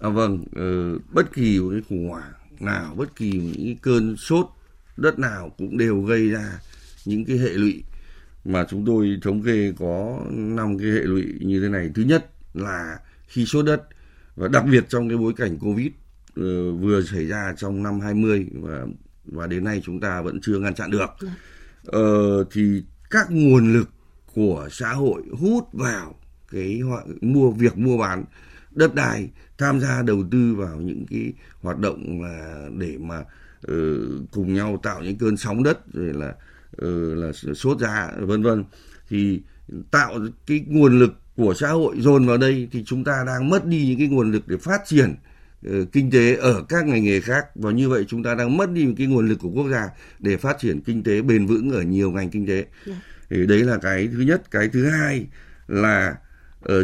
À, 0.01 0.09
vâng, 0.09 0.45
uh, 0.45 1.03
bất 1.13 1.33
kỳ 1.33 1.61
một 1.61 1.71
cái 1.71 1.83
khủng 1.89 2.09
hoảng 2.09 2.33
nào, 2.61 2.95
bất 2.97 3.17
kỳ 3.17 3.33
những 3.33 3.77
cơn 3.77 4.17
sốt 4.17 4.56
đất 4.97 5.19
nào 5.19 5.55
cũng 5.59 5.79
đều 5.79 6.01
gây 6.01 6.31
ra 6.31 6.61
những 7.05 7.25
cái 7.25 7.39
hệ 7.39 7.51
lụy 7.51 7.83
mà 8.45 8.67
chúng 8.71 8.85
tôi 8.87 9.19
thống 9.23 9.43
kê 9.43 9.73
có 9.79 10.21
năm 10.31 10.79
cái 10.79 10.91
hệ 10.91 11.01
lụy 11.01 11.25
như 11.41 11.61
thế 11.61 11.69
này. 11.69 11.91
Thứ 11.95 12.03
nhất 12.03 12.31
là 12.55 12.99
khi 13.29 13.47
sốt 13.47 13.65
đất 13.65 13.83
và 14.37 14.49
đặc 14.49 14.65
biệt 14.71 14.85
trong 14.89 15.09
cái 15.09 15.19
bối 15.19 15.33
cảnh 15.37 15.59
Covid 15.59 15.87
uh, 15.87 16.81
vừa 16.81 17.03
xảy 17.03 17.27
ra 17.27 17.55
trong 17.57 17.83
năm 17.83 18.01
20 18.01 18.47
và 18.53 18.87
và 19.25 19.47
đến 19.47 19.65
nay 19.65 19.83
chúng 19.85 20.01
ta 20.01 20.23
vẫn 20.23 20.41
chưa 20.43 20.59
ngăn 20.59 20.75
chặn 20.75 20.91
được. 20.91 21.11
Uh, 21.89 22.47
thì 22.53 22.83
các 23.11 23.27
nguồn 23.31 23.73
lực 23.73 23.91
của 24.35 24.69
xã 24.73 24.93
hội 24.93 25.23
hút 25.41 25.69
vào 25.73 26.15
cái 26.53 26.81
mua 27.21 27.51
việc 27.51 27.79
mua 27.79 27.99
bán 27.99 28.25
đất 28.71 28.95
đai 28.95 29.31
tham 29.59 29.81
gia 29.81 30.03
đầu 30.03 30.25
tư 30.31 30.55
vào 30.55 30.77
những 30.81 31.07
cái 31.11 31.33
hoạt 31.61 31.79
động 31.79 32.23
là 32.23 32.69
để 32.79 32.97
mà 33.01 33.25
cùng 34.33 34.55
nhau 34.55 34.81
tạo 34.83 35.03
những 35.03 35.19
cơn 35.19 35.37
sóng 35.37 35.63
đất 35.63 35.79
rồi 35.93 36.15
là 36.15 36.35
uh, 36.83 37.19
là 37.19 37.33
sốt 37.55 37.79
giá 37.79 38.13
vân 38.19 38.43
vân. 38.43 38.65
Thì 39.09 39.41
tạo 39.91 40.19
cái 40.47 40.65
nguồn 40.67 40.99
lực 40.99 41.13
của 41.37 41.55
xã 41.55 41.69
hội 41.69 41.97
dồn 42.01 42.27
vào 42.27 42.37
đây 42.37 42.69
thì 42.73 42.85
chúng 42.87 43.05
ta 43.05 43.25
đang 43.27 43.49
mất 43.49 43.67
đi 43.67 43.87
những 43.87 43.99
cái 43.99 44.09
nguồn 44.09 44.33
lực 44.33 44.49
để 44.49 44.57
phát 44.57 44.81
triển 44.87 45.15
uh, 45.69 45.93
kinh 45.93 46.11
tế 46.11 46.37
ở 46.37 46.65
các 46.69 46.87
ngành 46.87 47.05
nghề 47.05 47.21
khác. 47.21 47.45
Và 47.55 47.71
như 47.71 47.89
vậy 47.89 48.05
chúng 48.09 48.23
ta 48.23 48.35
đang 48.35 48.57
mất 48.57 48.73
đi 48.73 48.95
cái 48.99 49.07
nguồn 49.07 49.29
lực 49.29 49.39
của 49.41 49.51
quốc 49.51 49.69
gia 49.69 49.89
để 50.19 50.37
phát 50.37 50.59
triển 50.59 50.81
kinh 50.81 51.03
tế 51.03 51.23
bền 51.23 51.47
vững 51.47 51.71
ở 51.71 51.83
nhiều 51.83 52.11
ngành 52.11 52.31
kinh 52.31 52.47
tế. 52.47 52.65
Dạ. 52.87 52.95
Thì 53.31 53.47
đấy 53.47 53.59
là 53.65 53.79
cái 53.83 54.09
thứ 54.13 54.21
nhất. 54.21 54.51
Cái 54.51 54.69
thứ 54.69 54.91
hai 54.91 55.27
là 55.69 56.17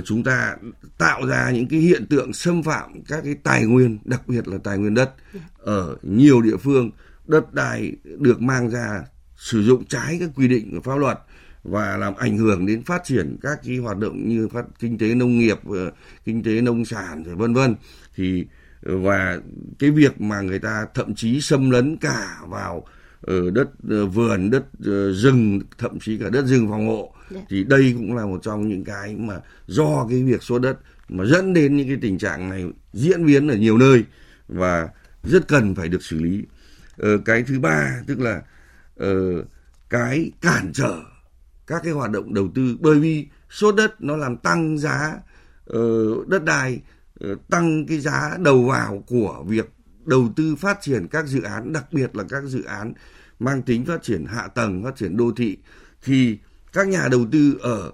chúng 0.05 0.25
ta 0.25 0.57
tạo 0.99 1.27
ra 1.27 1.51
những 1.51 1.69
cái 1.69 1.81
hiện 1.81 2.07
tượng 2.07 2.33
xâm 2.33 2.63
phạm 2.63 3.03
các 3.09 3.21
cái 3.25 3.35
tài 3.43 3.65
nguyên 3.65 3.99
đặc 4.05 4.29
biệt 4.29 4.49
là 4.49 4.59
tài 4.65 4.79
nguyên 4.79 4.95
đất. 4.95 5.11
Ở 5.59 5.97
nhiều 6.03 6.43
địa 6.43 6.57
phương 6.57 6.91
đất 7.27 7.55
đai 7.55 7.93
được 8.19 8.41
mang 8.41 8.71
ra 8.71 9.03
sử 9.37 9.63
dụng 9.63 9.85
trái 9.85 10.17
các 10.21 10.31
quy 10.35 10.49
định 10.49 10.71
của 10.71 10.81
pháp 10.81 10.97
luật 10.97 11.19
và 11.63 11.97
làm 11.97 12.15
ảnh 12.15 12.39
hưởng 12.39 12.67
đến 12.67 12.83
phát 12.83 13.03
triển 13.05 13.37
các 13.43 13.59
cái 13.67 13.77
hoạt 13.77 13.99
động 13.99 14.29
như 14.29 14.49
phát 14.49 14.65
kinh 14.79 14.99
tế 14.99 15.15
nông 15.15 15.39
nghiệp, 15.39 15.59
ờ, 15.65 15.91
kinh 16.25 16.43
tế 16.43 16.61
nông 16.61 16.85
sản 16.85 17.23
rồi 17.23 17.35
vân 17.35 17.55
vân. 17.55 17.75
Thì 18.15 18.47
và 18.83 19.39
cái 19.79 19.91
việc 19.91 20.21
mà 20.21 20.41
người 20.41 20.59
ta 20.59 20.87
thậm 20.95 21.15
chí 21.15 21.41
xâm 21.41 21.71
lấn 21.71 21.97
cả 21.97 22.39
vào 22.49 22.87
ở 23.23 23.51
đất 23.51 23.69
ờ, 23.91 24.07
vườn 24.07 24.51
đất 24.51 24.65
ờ, 24.85 25.13
rừng 25.13 25.61
thậm 25.79 25.99
chí 26.01 26.19
cả 26.19 26.31
đất 26.31 26.45
rừng 26.47 26.69
phòng 26.71 26.87
hộ 26.87 27.13
yeah. 27.13 27.31
Dạ. 27.31 27.41
thì 27.49 27.65
đây 27.65 27.95
cũng 27.97 28.17
là 28.17 28.27
một 28.27 28.43
trong 28.43 28.69
những 28.69 28.85
cái 28.85 29.17
mà 29.17 29.41
do 29.67 30.07
cái 30.11 30.23
việc 30.23 30.43
số 30.43 30.59
đất 30.59 30.79
mà 31.09 31.25
dẫn 31.25 31.53
đến 31.53 31.77
những 31.77 31.89
cái 31.89 31.99
tình 32.01 32.19
trạng 32.19 32.51
này 32.51 32.65
diễn 32.93 33.27
biến 33.27 33.49
ở 33.49 33.57
nhiều 33.57 33.79
nơi 33.79 34.05
và 34.49 34.89
rất 35.23 35.49
cần 35.49 35.75
phải 35.75 35.89
được 35.89 36.03
xử 36.03 36.19
lý 36.19 36.45
ờ, 36.99 37.19
cái 37.19 37.43
thứ 37.43 37.61
ba 37.61 38.01
tức 38.07 38.21
là 38.21 38.43
uh, 39.03 39.47
cái 39.91 40.31
cản 40.41 40.73
trở 40.75 41.01
các 41.67 41.83
cái 41.85 41.93
hoạt 41.93 42.11
động 42.11 42.35
đầu 42.35 42.49
tư 42.55 42.77
bởi 42.81 42.99
vì 43.01 43.27
số 43.51 43.73
đất 43.73 44.03
nó 44.03 44.17
làm 44.17 44.37
tăng 44.37 44.79
giá 44.79 45.15
uh, 45.77 46.29
đất 46.29 46.45
đai 46.45 46.81
uh, 47.33 47.49
tăng 47.51 47.87
cái 47.87 47.99
giá 47.99 48.37
đầu 48.39 48.65
vào 48.65 49.05
của 49.07 49.45
việc 49.47 49.71
đầu 50.05 50.29
tư 50.37 50.57
phát 50.57 50.79
triển 50.81 51.09
các 51.09 51.27
dự 51.27 51.43
án 51.43 51.73
đặc 51.73 51.85
biệt 51.93 52.17
là 52.17 52.25
các 52.29 52.43
dự 52.45 52.63
án 52.63 52.93
mang 53.39 53.63
tính 53.63 53.85
phát 53.85 54.03
triển 54.03 54.25
hạ 54.27 54.49
tầng 54.49 54.85
phát 54.85 54.97
triển 54.97 55.17
đô 55.17 55.33
thị 55.37 55.57
thì 56.05 56.39
các 56.73 56.89
nhà 56.89 57.09
đầu 57.11 57.27
tư 57.33 57.59
ở 57.61 57.93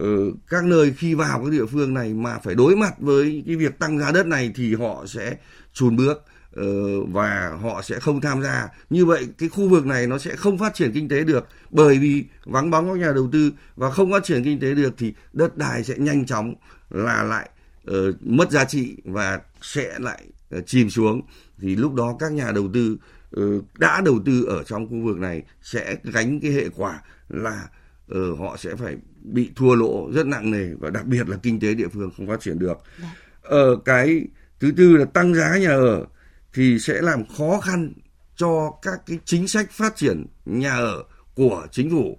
uh, 0.00 0.34
các 0.48 0.64
nơi 0.64 0.94
khi 0.96 1.14
vào 1.14 1.40
các 1.44 1.50
địa 1.50 1.66
phương 1.66 1.94
này 1.94 2.14
mà 2.14 2.38
phải 2.38 2.54
đối 2.54 2.76
mặt 2.76 2.94
với 2.98 3.42
cái 3.46 3.56
việc 3.56 3.78
tăng 3.78 3.98
giá 3.98 4.12
đất 4.12 4.26
này 4.26 4.52
thì 4.54 4.74
họ 4.74 5.04
sẽ 5.06 5.36
chùn 5.72 5.96
bước 5.96 6.22
ờ, 6.56 7.00
và 7.04 7.58
họ 7.62 7.82
sẽ 7.82 8.00
không 8.00 8.20
tham 8.20 8.42
gia. 8.42 8.68
Như 8.90 9.06
vậy 9.06 9.28
cái 9.38 9.48
khu 9.48 9.68
vực 9.68 9.86
này 9.86 10.06
nó 10.06 10.18
sẽ 10.18 10.36
không 10.36 10.58
phát 10.58 10.74
triển 10.74 10.92
kinh 10.92 11.08
tế 11.08 11.24
được 11.24 11.48
bởi 11.70 11.98
vì 11.98 12.24
vắng 12.44 12.70
bóng 12.70 12.88
các 12.88 12.98
nhà 12.98 13.12
đầu 13.14 13.28
tư 13.32 13.52
và 13.76 13.90
không 13.90 14.12
phát 14.12 14.24
triển 14.24 14.44
kinh 14.44 14.60
tế 14.60 14.74
được 14.74 14.94
thì 14.98 15.14
đất 15.32 15.56
đai 15.56 15.84
sẽ 15.84 15.94
nhanh 15.98 16.26
chóng 16.26 16.54
là 16.90 17.22
lại 17.22 17.50
uh, 17.90 18.22
mất 18.22 18.50
giá 18.50 18.64
trị 18.64 18.96
và 19.04 19.40
sẽ 19.62 19.98
lại 19.98 20.22
uh, 20.58 20.66
chìm 20.66 20.90
xuống 20.90 21.22
thì 21.60 21.76
lúc 21.76 21.94
đó 21.94 22.16
các 22.18 22.32
nhà 22.32 22.52
đầu 22.52 22.68
tư 22.74 22.96
uh, 23.36 23.64
đã 23.78 24.00
đầu 24.04 24.20
tư 24.26 24.44
ở 24.44 24.62
trong 24.62 24.88
khu 24.88 25.04
vực 25.04 25.18
này 25.18 25.42
sẽ 25.62 25.96
gánh 26.04 26.40
cái 26.40 26.50
hệ 26.50 26.68
quả 26.68 27.02
là 27.28 27.68
uh, 28.14 28.38
họ 28.38 28.56
sẽ 28.56 28.74
phải 28.74 28.96
bị 29.22 29.50
thua 29.56 29.74
lỗ 29.74 30.10
rất 30.14 30.26
nặng 30.26 30.50
nề 30.50 30.74
và 30.80 30.90
đặc 30.90 31.06
biệt 31.06 31.28
là 31.28 31.36
kinh 31.42 31.60
tế 31.60 31.74
địa 31.74 31.88
phương 31.88 32.10
không 32.16 32.28
phát 32.28 32.40
triển 32.40 32.58
được. 32.58 32.78
Dạ. 33.02 33.08
Ở 33.42 33.72
uh, 33.72 33.84
cái 33.84 34.24
thứ 34.60 34.72
tư 34.76 34.96
là 34.96 35.04
tăng 35.04 35.34
giá 35.34 35.58
nhà 35.58 35.70
ở 35.70 36.06
thì 36.52 36.78
sẽ 36.78 37.02
làm 37.02 37.24
khó 37.38 37.60
khăn 37.60 37.92
cho 38.36 38.72
các 38.82 39.00
cái 39.06 39.18
chính 39.24 39.48
sách 39.48 39.70
phát 39.70 39.96
triển 39.96 40.26
nhà 40.44 40.72
ở 40.72 41.02
của 41.34 41.66
chính 41.70 41.90
phủ. 41.90 42.18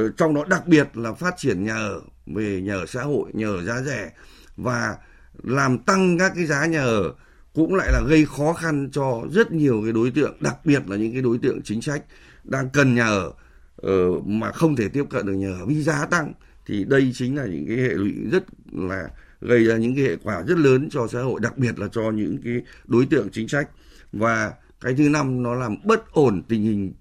Uh, 0.00 0.16
trong 0.16 0.34
đó 0.34 0.44
đặc 0.44 0.66
biệt 0.66 0.96
là 0.96 1.12
phát 1.12 1.34
triển 1.36 1.64
nhà 1.64 1.74
ở 1.74 2.00
về 2.26 2.60
nhà 2.60 2.74
ở 2.74 2.86
xã 2.86 3.02
hội, 3.02 3.30
nhà 3.32 3.46
ở 3.46 3.62
giá 3.62 3.82
rẻ 3.82 4.10
và 4.56 4.96
làm 5.42 5.78
tăng 5.78 6.18
các 6.18 6.32
cái 6.34 6.46
giá 6.46 6.66
nhà 6.66 6.82
ở 6.82 7.14
cũng 7.54 7.74
lại 7.74 7.92
là 7.92 8.02
gây 8.08 8.26
khó 8.26 8.52
khăn 8.52 8.88
cho 8.92 9.22
rất 9.32 9.52
nhiều 9.52 9.80
cái 9.84 9.92
đối 9.92 10.10
tượng 10.10 10.36
đặc 10.40 10.56
biệt 10.64 10.82
là 10.86 10.96
những 10.96 11.12
cái 11.12 11.22
đối 11.22 11.38
tượng 11.38 11.62
chính 11.62 11.82
sách 11.82 12.02
đang 12.44 12.68
cần 12.70 12.94
nhà 12.94 13.06
ở 13.06 13.32
uh, 13.86 14.26
mà 14.26 14.52
không 14.52 14.76
thể 14.76 14.88
tiếp 14.88 15.04
cận 15.10 15.26
được 15.26 15.32
nhà 15.32 15.52
ở. 15.60 15.66
Vì 15.66 15.82
giá 15.82 16.06
tăng 16.06 16.32
thì 16.66 16.84
đây 16.84 17.12
chính 17.14 17.36
là 17.36 17.46
những 17.46 17.66
cái 17.66 17.76
hệ 17.76 17.88
lụy 17.88 18.12
rất 18.32 18.44
là 18.72 19.08
gây 19.40 19.64
ra 19.64 19.76
những 19.76 19.94
cái 19.96 20.04
hệ 20.04 20.16
quả 20.16 20.42
rất 20.46 20.58
lớn 20.58 20.88
cho 20.90 21.06
xã 21.08 21.20
hội 21.22 21.40
đặc 21.42 21.58
biệt 21.58 21.78
là 21.78 21.88
cho 21.92 22.10
những 22.10 22.38
cái 22.44 22.62
đối 22.84 23.06
tượng 23.06 23.28
chính 23.32 23.48
sách. 23.48 23.68
Và 24.12 24.52
cái 24.80 24.94
thứ 24.94 25.08
năm 25.08 25.42
nó 25.42 25.54
làm 25.54 25.76
bất 25.84 26.12
ổn 26.12 26.42
tình 26.48 26.62
hình 26.62 26.92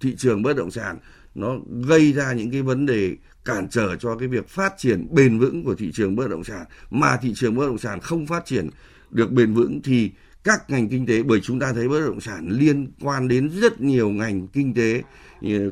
thị 0.00 0.14
trường 0.18 0.42
bất 0.42 0.56
động 0.56 0.70
sản. 0.70 0.98
Nó 1.34 1.56
gây 1.88 2.12
ra 2.12 2.32
những 2.32 2.50
cái 2.50 2.62
vấn 2.62 2.86
đề 2.86 3.16
cản 3.44 3.68
trở 3.68 3.96
cho 3.96 4.16
cái 4.16 4.28
việc 4.28 4.48
phát 4.48 4.74
triển 4.78 5.06
bền 5.10 5.38
vững 5.38 5.64
của 5.64 5.74
thị 5.74 5.92
trường 5.92 6.16
bất 6.16 6.30
động 6.30 6.44
sản. 6.44 6.64
Mà 6.90 7.16
thị 7.16 7.32
trường 7.36 7.56
bất 7.56 7.66
động 7.66 7.78
sản 7.78 8.00
không 8.00 8.26
phát 8.26 8.46
triển 8.46 8.70
được 9.10 9.32
bền 9.32 9.54
vững 9.54 9.80
thì 9.82 10.10
các 10.44 10.70
ngành 10.70 10.88
kinh 10.88 11.06
tế, 11.06 11.22
bởi 11.22 11.40
chúng 11.40 11.60
ta 11.60 11.72
thấy 11.72 11.88
bất 11.88 12.00
động 12.00 12.20
sản 12.20 12.48
liên 12.48 12.92
quan 13.00 13.28
đến 13.28 13.50
rất 13.60 13.80
nhiều 13.80 14.08
ngành 14.08 14.46
kinh 14.46 14.74
tế 14.74 15.02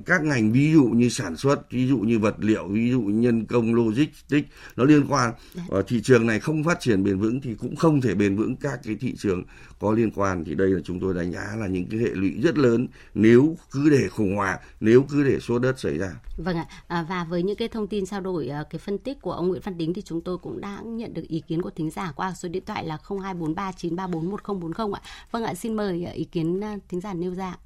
các 0.07 0.23
ngành 0.23 0.53
ví 0.53 0.73
dụ 0.73 0.85
như 0.85 1.09
sản 1.09 1.37
xuất 1.37 1.71
ví 1.71 1.89
dụ 1.89 1.99
như 1.99 2.19
vật 2.19 2.35
liệu 2.39 2.69
ví 2.69 2.91
dụ 2.91 3.01
nhân 3.01 3.47
công 3.47 3.75
logistics 3.75 4.49
nó 4.77 4.85
liên 4.85 5.07
quan. 5.09 5.33
Ở 5.69 5.83
thị 5.83 6.01
trường 6.03 6.27
này 6.27 6.41
không 6.41 6.65
phát 6.65 6.81
triển 6.81 7.05
bền 7.05 7.19
vững 7.19 7.41
thì 7.41 7.55
cũng 7.55 7.77
không 7.77 8.01
thể 8.01 8.15
bền 8.15 8.37
vững 8.37 8.57
các 8.57 8.81
cái 8.85 8.97
thị 9.01 9.15
trường 9.19 9.45
có 9.81 9.93
liên 9.93 10.11
quan. 10.11 10.45
Thì 10.45 10.55
đây 10.55 10.71
là 10.71 10.81
chúng 10.85 11.01
tôi 11.01 11.15
đánh 11.15 11.33
giá 11.33 11.57
là 11.59 11.67
những 11.67 11.87
cái 11.91 12.01
hệ 12.01 12.11
lụy 12.13 12.31
rất 12.43 12.59
lớn 12.59 12.89
nếu 13.15 13.57
cứ 13.71 13.91
để 13.91 14.09
khủng 14.09 14.37
hoảng 14.37 14.59
nếu 14.81 15.03
cứ 15.03 15.25
để 15.25 15.39
số 15.41 15.59
đất 15.59 15.81
xảy 15.81 15.99
ra. 15.99 16.11
Vâng 16.37 16.57
ạ. 16.57 16.67
À, 16.87 17.07
và 17.09 17.25
với 17.25 17.43
những 17.43 17.57
cái 17.57 17.69
thông 17.69 17.87
tin 17.87 18.07
trao 18.07 18.21
đổi 18.21 18.49
à, 18.49 18.65
cái 18.71 18.79
phân 18.79 18.99
tích 18.99 19.21
của 19.21 19.33
ông 19.33 19.49
Nguyễn 19.49 19.63
Văn 19.65 19.79
Đính 19.79 19.95
thì 19.95 20.03
chúng 20.03 20.21
tôi 20.21 20.39
cũng 20.39 20.61
đã 20.61 20.81
nhận 20.85 21.15
được 21.15 21.29
ý 21.29 21.43
kiến 21.49 21.63
của 21.63 21.71
thính 21.71 21.91
giả 21.91 22.13
qua 22.17 22.35
số 22.35 22.49
điện 22.49 22.63
thoại 22.67 22.87
là 22.87 22.99
0243934140 23.09 24.93
ạ. 24.93 25.01
Vâng 25.31 25.45
ạ 25.45 25.55
xin 25.55 25.75
mời 25.75 26.05
à, 26.05 26.13
ý 26.13 26.25
kiến 26.25 26.61
thính 26.89 27.01
giả 27.01 27.15
nêu 27.15 27.35
ra 27.35 27.57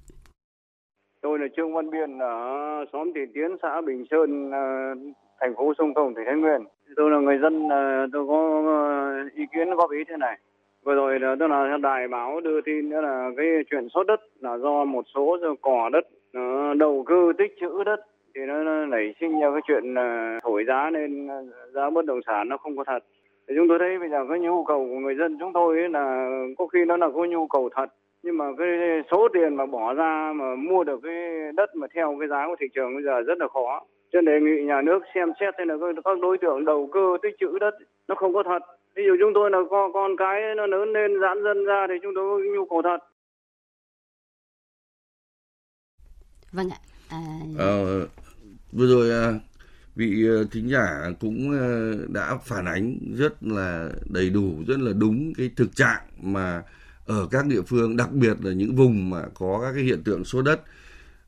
Tôi 1.22 1.38
là 1.38 1.46
Trương 1.56 1.74
Văn 1.74 1.90
Biên 1.90 2.18
ở 2.18 2.84
xóm 2.92 3.12
Tiền 3.14 3.32
Tiến, 3.34 3.56
xã 3.62 3.80
Bình 3.80 4.04
Sơn, 4.10 4.50
ờ, 4.50 4.94
thành 5.40 5.54
phố 5.56 5.72
Sông 5.78 5.94
Công, 5.94 6.14
tỉnh 6.14 6.24
Thái 6.26 6.36
Nguyên. 6.36 6.60
Tôi 6.96 7.10
là 7.10 7.18
người 7.18 7.38
dân, 7.38 7.68
ờ, 7.68 8.06
tôi 8.12 8.26
có 8.26 8.62
ờ, 8.66 9.28
ý 9.36 9.44
kiến 9.52 9.70
góp 9.70 9.90
ý 9.90 10.04
thế 10.08 10.16
này. 10.16 10.38
Vừa 10.84 10.94
rồi 10.94 11.20
là 11.20 11.36
tức 11.40 11.46
là 11.46 11.76
đài 11.82 12.08
báo 12.08 12.40
đưa 12.40 12.60
tin 12.60 12.90
đó 12.90 13.00
là 13.00 13.30
cái 13.36 13.46
chuyện 13.70 13.88
sốt 13.88 14.06
đất 14.06 14.20
là 14.40 14.58
do 14.58 14.84
một 14.84 15.04
số 15.14 15.38
cỏ 15.60 15.90
đất 15.92 16.04
đầu 16.78 17.04
cơ 17.06 17.32
tích 17.38 17.56
trữ 17.60 17.84
đất 17.84 18.00
thì 18.34 18.40
nó 18.46 18.86
nảy 18.86 19.14
sinh 19.20 19.40
ra 19.40 19.50
cái 19.50 19.60
chuyện 19.66 19.94
thổi 20.42 20.64
giá 20.66 20.90
nên 20.90 21.28
giá 21.74 21.90
bất 21.90 22.04
động 22.04 22.20
sản 22.26 22.48
nó 22.48 22.56
không 22.56 22.76
có 22.76 22.84
thật. 22.84 22.98
Thì 23.48 23.54
chúng 23.56 23.68
tôi 23.68 23.78
thấy 23.78 23.98
bây 23.98 24.08
giờ 24.08 24.26
cái 24.28 24.38
nhu 24.38 24.64
cầu 24.64 24.86
của 24.90 24.98
người 24.98 25.14
dân 25.14 25.36
chúng 25.40 25.52
tôi 25.52 25.88
là 25.88 26.28
có 26.58 26.66
khi 26.66 26.84
nó 26.84 26.96
là 26.96 27.08
có 27.14 27.24
nhu 27.24 27.46
cầu 27.46 27.68
thật 27.76 27.86
nhưng 28.22 28.38
mà 28.38 28.44
cái 28.58 28.68
số 29.10 29.28
tiền 29.34 29.56
mà 29.56 29.66
bỏ 29.66 29.94
ra 29.94 30.32
mà 30.36 30.54
mua 30.54 30.84
được 30.84 31.00
cái 31.02 31.52
đất 31.56 31.76
mà 31.76 31.86
theo 31.94 32.16
cái 32.20 32.28
giá 32.28 32.46
của 32.46 32.56
thị 32.60 32.66
trường 32.74 32.94
bây 32.94 33.04
giờ 33.04 33.20
rất 33.20 33.38
là 33.38 33.48
khó. 33.48 33.82
Cho 34.12 34.20
nên 34.20 34.24
đề 34.24 34.40
nghị 34.40 34.62
nhà 34.62 34.80
nước 34.82 35.00
xem 35.14 35.28
xét 35.40 35.54
thế 35.58 35.64
là 35.64 35.74
các 36.04 36.18
đối 36.22 36.38
tượng 36.38 36.64
đầu 36.64 36.90
cơ 36.92 37.16
tích 37.22 37.36
trữ 37.40 37.58
đất 37.60 37.74
nó 38.08 38.14
không 38.14 38.34
có 38.34 38.42
thật. 38.46 38.62
Ví 38.96 39.02
dụ 39.06 39.16
chúng 39.20 39.32
tôi 39.34 39.50
là 39.50 39.58
con 39.70 39.92
con 39.92 40.16
cái 40.16 40.40
nó 40.56 40.66
lớn 40.66 40.92
lên 40.92 41.20
giãn 41.20 41.44
dân 41.44 41.64
ra 41.64 41.86
thì 41.88 41.94
chúng 42.02 42.12
tôi 42.14 42.24
có 42.24 42.54
nhu 42.54 42.66
cầu 42.66 42.82
thật. 42.82 42.98
Vâng 46.52 46.70
ạ. 46.70 46.80
À... 47.10 47.20
ờ, 47.58 48.06
vừa 48.72 48.86
rồi 48.86 49.10
à, 49.10 49.32
vị 49.96 50.26
à, 50.28 50.36
thính 50.52 50.68
giả 50.68 50.86
cũng 51.20 51.50
à, 51.52 51.66
đã 52.14 52.36
phản 52.44 52.64
ánh 52.66 52.96
rất 53.14 53.32
là 53.40 53.88
đầy 54.14 54.30
đủ 54.30 54.50
rất 54.68 54.76
là 54.80 54.92
đúng 55.00 55.32
cái 55.36 55.50
thực 55.56 55.76
trạng 55.76 56.02
mà 56.22 56.62
ở 57.06 57.28
các 57.30 57.46
địa 57.46 57.62
phương 57.62 57.96
đặc 57.96 58.12
biệt 58.12 58.36
là 58.44 58.52
những 58.52 58.76
vùng 58.76 59.10
mà 59.10 59.22
có 59.34 59.60
các 59.62 59.72
cái 59.74 59.82
hiện 59.82 60.02
tượng 60.04 60.24
số 60.24 60.42
đất. 60.42 60.60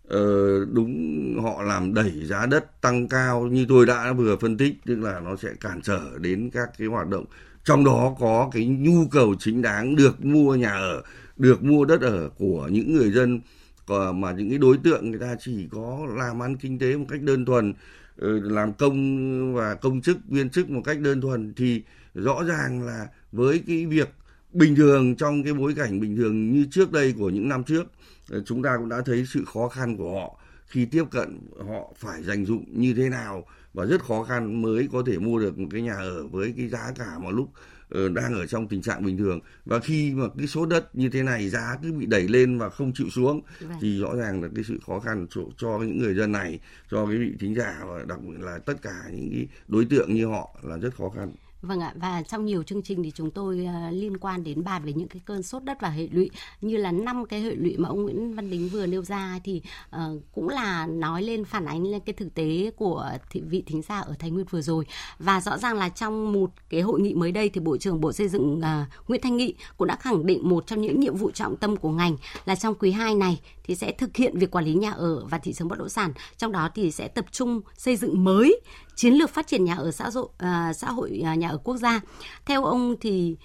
Ờ, 0.09 0.65
đúng 0.65 1.41
họ 1.43 1.63
làm 1.63 1.95
đẩy 1.95 2.13
giá 2.25 2.47
đất 2.47 2.81
tăng 2.81 3.09
cao 3.09 3.47
như 3.47 3.67
tôi 3.69 3.87
đã 3.87 4.13
vừa 4.13 4.37
phân 4.37 4.57
tích 4.57 4.75
tức 4.87 4.97
là 4.97 5.21
nó 5.21 5.37
sẽ 5.37 5.49
cản 5.61 5.83
trở 5.83 6.19
đến 6.19 6.51
các 6.53 6.69
cái 6.79 6.89
hoạt 6.89 7.09
động. 7.09 7.25
Trong 7.65 7.85
đó 7.85 8.17
có 8.21 8.51
cái 8.53 8.67
nhu 8.67 9.07
cầu 9.11 9.35
chính 9.39 9.63
đáng 9.63 9.97
được 9.97 10.25
mua 10.25 10.55
nhà 10.55 10.73
ở 10.73 11.03
được 11.37 11.63
mua 11.63 11.85
đất 11.85 12.01
ở 12.01 12.31
của 12.39 12.69
những 12.73 12.93
người 12.95 13.11
dân 13.11 13.41
ờ, 13.87 14.13
mà 14.13 14.33
những 14.33 14.51
cái 14.51 14.59
đối 14.59 14.79
tượng 14.79 15.11
người 15.11 15.21
ta 15.21 15.37
chỉ 15.41 15.69
có 15.71 16.07
làm 16.17 16.43
ăn 16.43 16.57
kinh 16.57 16.79
tế 16.79 16.97
một 16.97 17.07
cách 17.09 17.23
đơn 17.23 17.45
thuần 17.45 17.75
ờ, 18.19 18.29
làm 18.43 18.73
công 18.73 19.55
và 19.55 19.75
công 19.75 20.01
chức 20.01 20.17
viên 20.29 20.51
chức 20.51 20.71
một 20.71 20.83
cách 20.85 21.01
đơn 21.01 21.21
thuần 21.21 21.55
thì 21.55 21.83
rõ 22.15 22.43
ràng 22.45 22.83
là 22.83 23.07
với 23.33 23.63
cái 23.67 23.87
việc 23.87 24.09
bình 24.55 24.77
thường 24.77 25.17
trong 25.17 25.43
cái 25.43 25.53
bối 25.53 25.75
cảnh 25.77 26.01
bình 26.01 26.17
thường 26.17 26.53
như 26.53 26.67
trước 26.71 26.93
đây 26.93 27.15
của 27.19 27.31
những 27.31 27.49
năm 27.49 27.65
trước 27.65 27.85
ờ, 28.31 28.43
chúng 28.47 28.63
ta 28.63 28.77
cũng 28.79 28.89
đã 28.89 29.03
thấy 29.07 29.25
sự 29.27 29.45
khó 29.45 29.69
khăn 29.69 29.97
của 29.97 30.21
họ 30.21 30.39
khi 30.67 30.85
tiếp 30.85 31.05
cận 31.11 31.41
họ 31.69 31.93
phải 31.97 32.23
dành 32.23 32.45
dụng 32.45 32.65
như 32.69 32.95
thế 32.95 33.09
nào 33.09 33.47
và 33.75 33.85
rất 33.85 34.05
khó 34.05 34.25
khăn 34.25 34.63
mới 34.63 34.89
có 34.93 35.03
thể 35.07 35.19
mua 35.19 35.41
được 35.41 35.59
một 35.59 35.69
cái 35.71 35.83
nhà 35.83 35.95
ở 35.95 36.27
với 36.27 36.55
cái 36.57 36.69
giá 36.69 36.93
cả 36.99 37.19
một 37.19 37.31
lúc 37.31 37.49
ờ, 37.89 38.09
đang 38.09 38.35
ở 38.35 38.47
trong 38.47 38.69
tình 38.69 38.83
trạng 38.83 39.05
bình 39.05 39.19
thường 39.19 39.41
và 39.65 39.79
khi 39.79 40.13
mà 40.15 40.25
cái 40.39 40.47
số 40.47 40.67
đất 40.67 40.97
như 40.97 41.09
thế 41.09 41.23
này 41.23 41.49
giá 41.49 41.77
cứ 41.83 41.93
bị 41.93 42.07
đẩy 42.07 42.29
lên 42.29 42.59
và 42.59 42.69
không 42.69 42.93
chịu 42.95 43.11
xuống 43.11 43.41
vâng. 43.61 43.79
thì 43.81 44.01
rõ 44.01 44.17
ràng 44.17 44.43
là 44.43 44.49
cái 44.55 44.65
sự 44.65 44.79
khó 44.87 45.01
khăn 45.01 45.27
cho, 45.31 45.41
cho 45.57 45.79
những 45.79 45.99
người 45.99 46.15
dân 46.15 46.33
này 46.33 46.61
cho 46.91 47.07
cái 47.07 47.17
vị 47.17 47.33
thính 47.41 47.55
giả 47.55 47.81
và 47.87 48.05
đặc 48.09 48.19
biệt 48.23 48.41
là 48.41 48.59
tất 48.59 48.83
cả 48.83 48.95
những 49.13 49.31
cái 49.31 49.49
đối 49.69 49.85
tượng 49.85 50.15
như 50.15 50.27
họ 50.27 50.57
là 50.63 50.77
rất 50.77 50.95
khó 50.97 51.09
khăn 51.17 51.33
Vâng 51.67 51.81
ạ 51.81 51.93
và 51.95 52.23
trong 52.23 52.45
nhiều 52.45 52.63
chương 52.63 52.83
trình 52.83 53.03
thì 53.03 53.11
chúng 53.11 53.31
tôi 53.31 53.69
uh, 53.69 53.93
liên 53.93 54.17
quan 54.17 54.45
đến 54.45 54.65
bàn 54.65 54.85
về 54.85 54.93
những 54.93 55.09
cái 55.09 55.23
cơn 55.25 55.43
sốt 55.43 55.65
đất 55.65 55.81
và 55.81 55.89
hệ 55.89 56.09
lụy 56.13 56.31
như 56.61 56.77
là 56.77 56.93
năm 56.93 57.27
cái 57.27 57.41
hệ 57.41 57.55
lụy 57.55 57.77
mà 57.77 57.89
ông 57.89 58.03
Nguyễn 58.03 58.35
Văn 58.35 58.51
Đính 58.51 58.69
vừa 58.69 58.87
nêu 58.87 59.03
ra 59.03 59.41
thì 59.45 59.63
uh, 59.97 60.23
cũng 60.33 60.49
là 60.49 60.87
nói 60.87 61.23
lên 61.23 61.45
phản 61.45 61.67
ánh 61.67 61.87
lên 61.87 62.01
cái 62.07 62.13
thực 62.13 62.35
tế 62.35 62.71
của 62.77 63.11
thị, 63.31 63.41
vị 63.41 63.63
thính 63.67 63.83
giả 63.83 64.01
ở 64.01 64.15
Thái 64.19 64.31
Nguyên 64.31 64.47
vừa 64.51 64.61
rồi. 64.61 64.87
Và 65.19 65.41
rõ 65.41 65.59
ràng 65.59 65.79
là 65.79 65.89
trong 65.89 66.33
một 66.33 66.51
cái 66.69 66.81
hội 66.81 67.01
nghị 67.01 67.15
mới 67.15 67.33
đây 67.33 67.49
thì 67.49 67.61
Bộ 67.61 67.77
trưởng 67.77 68.01
Bộ 68.01 68.13
Xây 68.13 68.29
dựng 68.29 68.59
uh, 68.59 69.09
Nguyễn 69.09 69.21
Thanh 69.21 69.37
Nghị 69.37 69.55
cũng 69.77 69.89
đã 69.89 69.97
khẳng 69.97 70.27
định 70.27 70.49
một 70.49 70.67
trong 70.67 70.81
những 70.81 71.01
nhiệm 71.01 71.17
vụ 71.17 71.31
trọng 71.31 71.57
tâm 71.57 71.77
của 71.77 71.91
ngành 71.91 72.17
là 72.45 72.57
trong 72.57 72.75
quý 72.75 72.91
2 72.91 73.15
này 73.15 73.41
thì 73.65 73.75
sẽ 73.75 73.93
thực 73.93 74.17
hiện 74.17 74.39
việc 74.39 74.51
quản 74.51 74.65
lý 74.65 74.75
nhà 74.75 74.91
ở 74.91 75.25
và 75.31 75.39
thị 75.39 75.53
trường 75.53 75.69
bất 75.69 75.79
động 75.79 75.89
sản. 75.89 76.13
Trong 76.37 76.53
đó 76.53 76.69
thì 76.75 76.91
sẽ 76.91 77.09
tập 77.09 77.25
trung 77.31 77.61
xây 77.77 77.97
dựng 77.97 78.25
mới 78.25 78.61
chiến 78.95 79.15
lược 79.15 79.31
phát 79.31 79.47
triển 79.47 79.65
nhà 79.65 79.75
ở 79.75 79.91
xã 79.91 80.11
hội 80.11 80.29
à, 80.39 80.73
xã 80.73 80.91
hội 80.91 81.21
à, 81.25 81.35
nhà 81.35 81.49
ở 81.49 81.59
quốc 81.65 81.77
gia. 81.77 82.01
Theo 82.47 82.65
ông 82.65 82.95
thì 83.01 83.37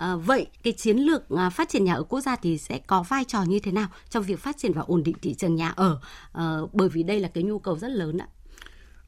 À, 0.00 0.16
vậy 0.16 0.46
cái 0.62 0.72
chiến 0.72 0.96
lược 0.96 1.30
à, 1.30 1.50
phát 1.50 1.68
triển 1.68 1.84
nhà 1.84 1.94
ở 1.94 2.02
quốc 2.02 2.20
gia 2.20 2.36
thì 2.36 2.58
sẽ 2.58 2.78
có 2.86 3.02
vai 3.02 3.24
trò 3.24 3.42
như 3.42 3.58
thế 3.60 3.72
nào 3.72 3.88
trong 4.10 4.22
việc 4.22 4.38
phát 4.38 4.56
triển 4.58 4.72
và 4.72 4.82
ổn 4.82 5.02
định 5.02 5.16
thị 5.22 5.34
trường 5.34 5.56
nhà 5.56 5.68
ở 5.68 6.00
à, 6.32 6.44
bởi 6.72 6.88
vì 6.88 7.02
đây 7.02 7.20
là 7.20 7.28
cái 7.28 7.44
nhu 7.44 7.58
cầu 7.58 7.78
rất 7.78 7.88
lớn 7.88 8.18
ạ. 8.18 8.26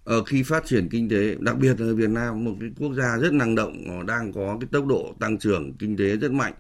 Ở 0.05 0.25
khi 0.25 0.43
phát 0.43 0.67
triển 0.67 0.89
kinh 0.89 1.09
tế, 1.09 1.37
đặc 1.41 1.57
biệt 1.59 1.81
là 1.81 1.93
Việt 1.93 2.11
Nam 2.11 2.45
một 2.45 2.53
cái 2.61 2.71
quốc 2.79 2.93
gia 2.95 3.19
rất 3.19 3.33
năng 3.33 3.55
động, 3.55 4.07
đang 4.07 4.33
có 4.33 4.57
cái 4.61 4.69
tốc 4.73 4.87
độ 4.87 5.15
tăng 5.21 5.39
trưởng 5.39 5.75
kinh 5.75 5.97
tế 5.97 6.17
rất 6.17 6.33
mạnh. 6.33 6.55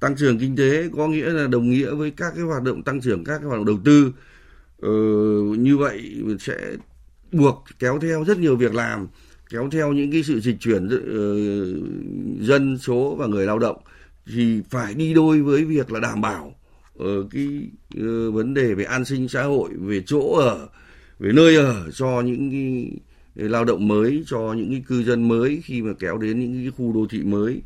Tăng 0.00 0.16
trưởng 0.16 0.38
kinh 0.38 0.56
tế 0.56 0.88
có 0.96 1.08
nghĩa 1.08 1.30
là 1.30 1.46
đồng 1.46 1.70
nghĩa 1.70 1.94
với 1.94 2.10
các 2.10 2.32
cái 2.34 2.44
hoạt 2.44 2.62
động 2.62 2.82
tăng 2.82 3.00
trưởng 3.00 3.24
các 3.24 3.38
cái 3.38 3.46
hoạt 3.46 3.58
động 3.58 3.66
đầu 3.66 3.78
tư. 3.84 4.12
Ờ, 4.82 4.90
như 5.58 5.76
vậy 5.76 6.22
sẽ 6.40 6.76
buộc 7.34 7.64
kéo 7.78 7.98
theo 7.98 8.24
rất 8.24 8.38
nhiều 8.38 8.56
việc 8.56 8.74
làm 8.74 9.08
kéo 9.50 9.68
theo 9.72 9.92
những 9.92 10.12
cái 10.12 10.22
sự 10.22 10.40
dịch 10.40 10.56
chuyển 10.60 10.86
uh, 10.86 12.40
dân 12.40 12.78
số 12.78 13.16
và 13.18 13.26
người 13.26 13.46
lao 13.46 13.58
động 13.58 13.76
thì 14.26 14.62
phải 14.70 14.94
đi 14.94 15.14
đôi 15.14 15.42
với 15.42 15.64
việc 15.64 15.92
là 15.92 16.00
đảm 16.00 16.20
bảo 16.20 16.54
uh, 16.98 17.04
cái 17.30 17.68
uh, 17.98 18.34
vấn 18.34 18.54
đề 18.54 18.74
về 18.74 18.84
an 18.84 19.04
sinh 19.04 19.28
xã 19.28 19.42
hội 19.42 19.70
về 19.76 20.02
chỗ 20.06 20.32
ở 20.32 20.68
về 21.18 21.32
nơi 21.32 21.56
ở 21.56 21.90
cho 21.90 22.20
những 22.20 22.50
cái 22.50 22.90
lao 23.34 23.64
động 23.64 23.88
mới 23.88 24.24
cho 24.26 24.52
những 24.52 24.70
cái 24.70 24.82
cư 24.86 25.02
dân 25.02 25.28
mới 25.28 25.60
khi 25.64 25.82
mà 25.82 25.92
kéo 25.98 26.18
đến 26.18 26.40
những 26.40 26.62
cái 26.62 26.70
khu 26.76 26.92
đô 26.92 27.06
thị 27.10 27.22
mới. 27.22 27.62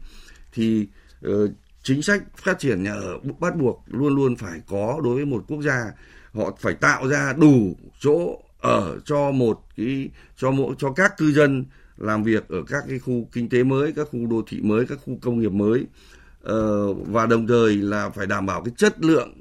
Thì 0.53 0.87
uh, 1.29 1.51
chính 1.83 2.03
sách 2.03 2.23
phát 2.37 2.59
triển 2.59 2.83
nhà 2.83 2.93
ở 2.93 3.19
bắt 3.41 3.57
buộc 3.57 3.85
luôn 3.87 4.15
luôn 4.15 4.37
phải 4.37 4.61
có 4.67 5.01
đối 5.05 5.15
với 5.15 5.25
một 5.25 5.45
quốc 5.49 5.63
gia. 5.63 5.85
Họ 6.33 6.57
phải 6.61 6.75
tạo 6.75 7.09
ra 7.09 7.33
đủ 7.33 7.77
chỗ 8.01 8.41
ở 8.61 8.99
cho 9.05 9.31
một 9.31 9.61
cái 9.77 10.09
cho 10.37 10.50
mỗi 10.50 10.75
cho 10.79 10.93
các 10.93 11.19
cư 11.19 11.33
dân 11.33 11.65
làm 11.97 12.23
việc 12.23 12.49
ở 12.49 12.62
các 12.69 12.85
cái 12.88 12.99
khu 12.99 13.29
kinh 13.33 13.49
tế 13.49 13.62
mới, 13.62 13.93
các 13.93 14.09
khu 14.11 14.27
đô 14.27 14.43
thị 14.47 14.61
mới, 14.61 14.87
các 14.87 14.99
khu 15.05 15.19
công 15.23 15.41
nghiệp 15.41 15.53
mới. 15.53 15.87
Ờ, 16.43 16.93
và 16.93 17.27
đồng 17.27 17.47
thời 17.47 17.77
là 17.77 18.11
phải 18.11 18.27
đảm 18.27 18.47
bảo 18.47 18.62
cái 18.65 18.75
chất 18.77 19.05
lượng 19.05 19.33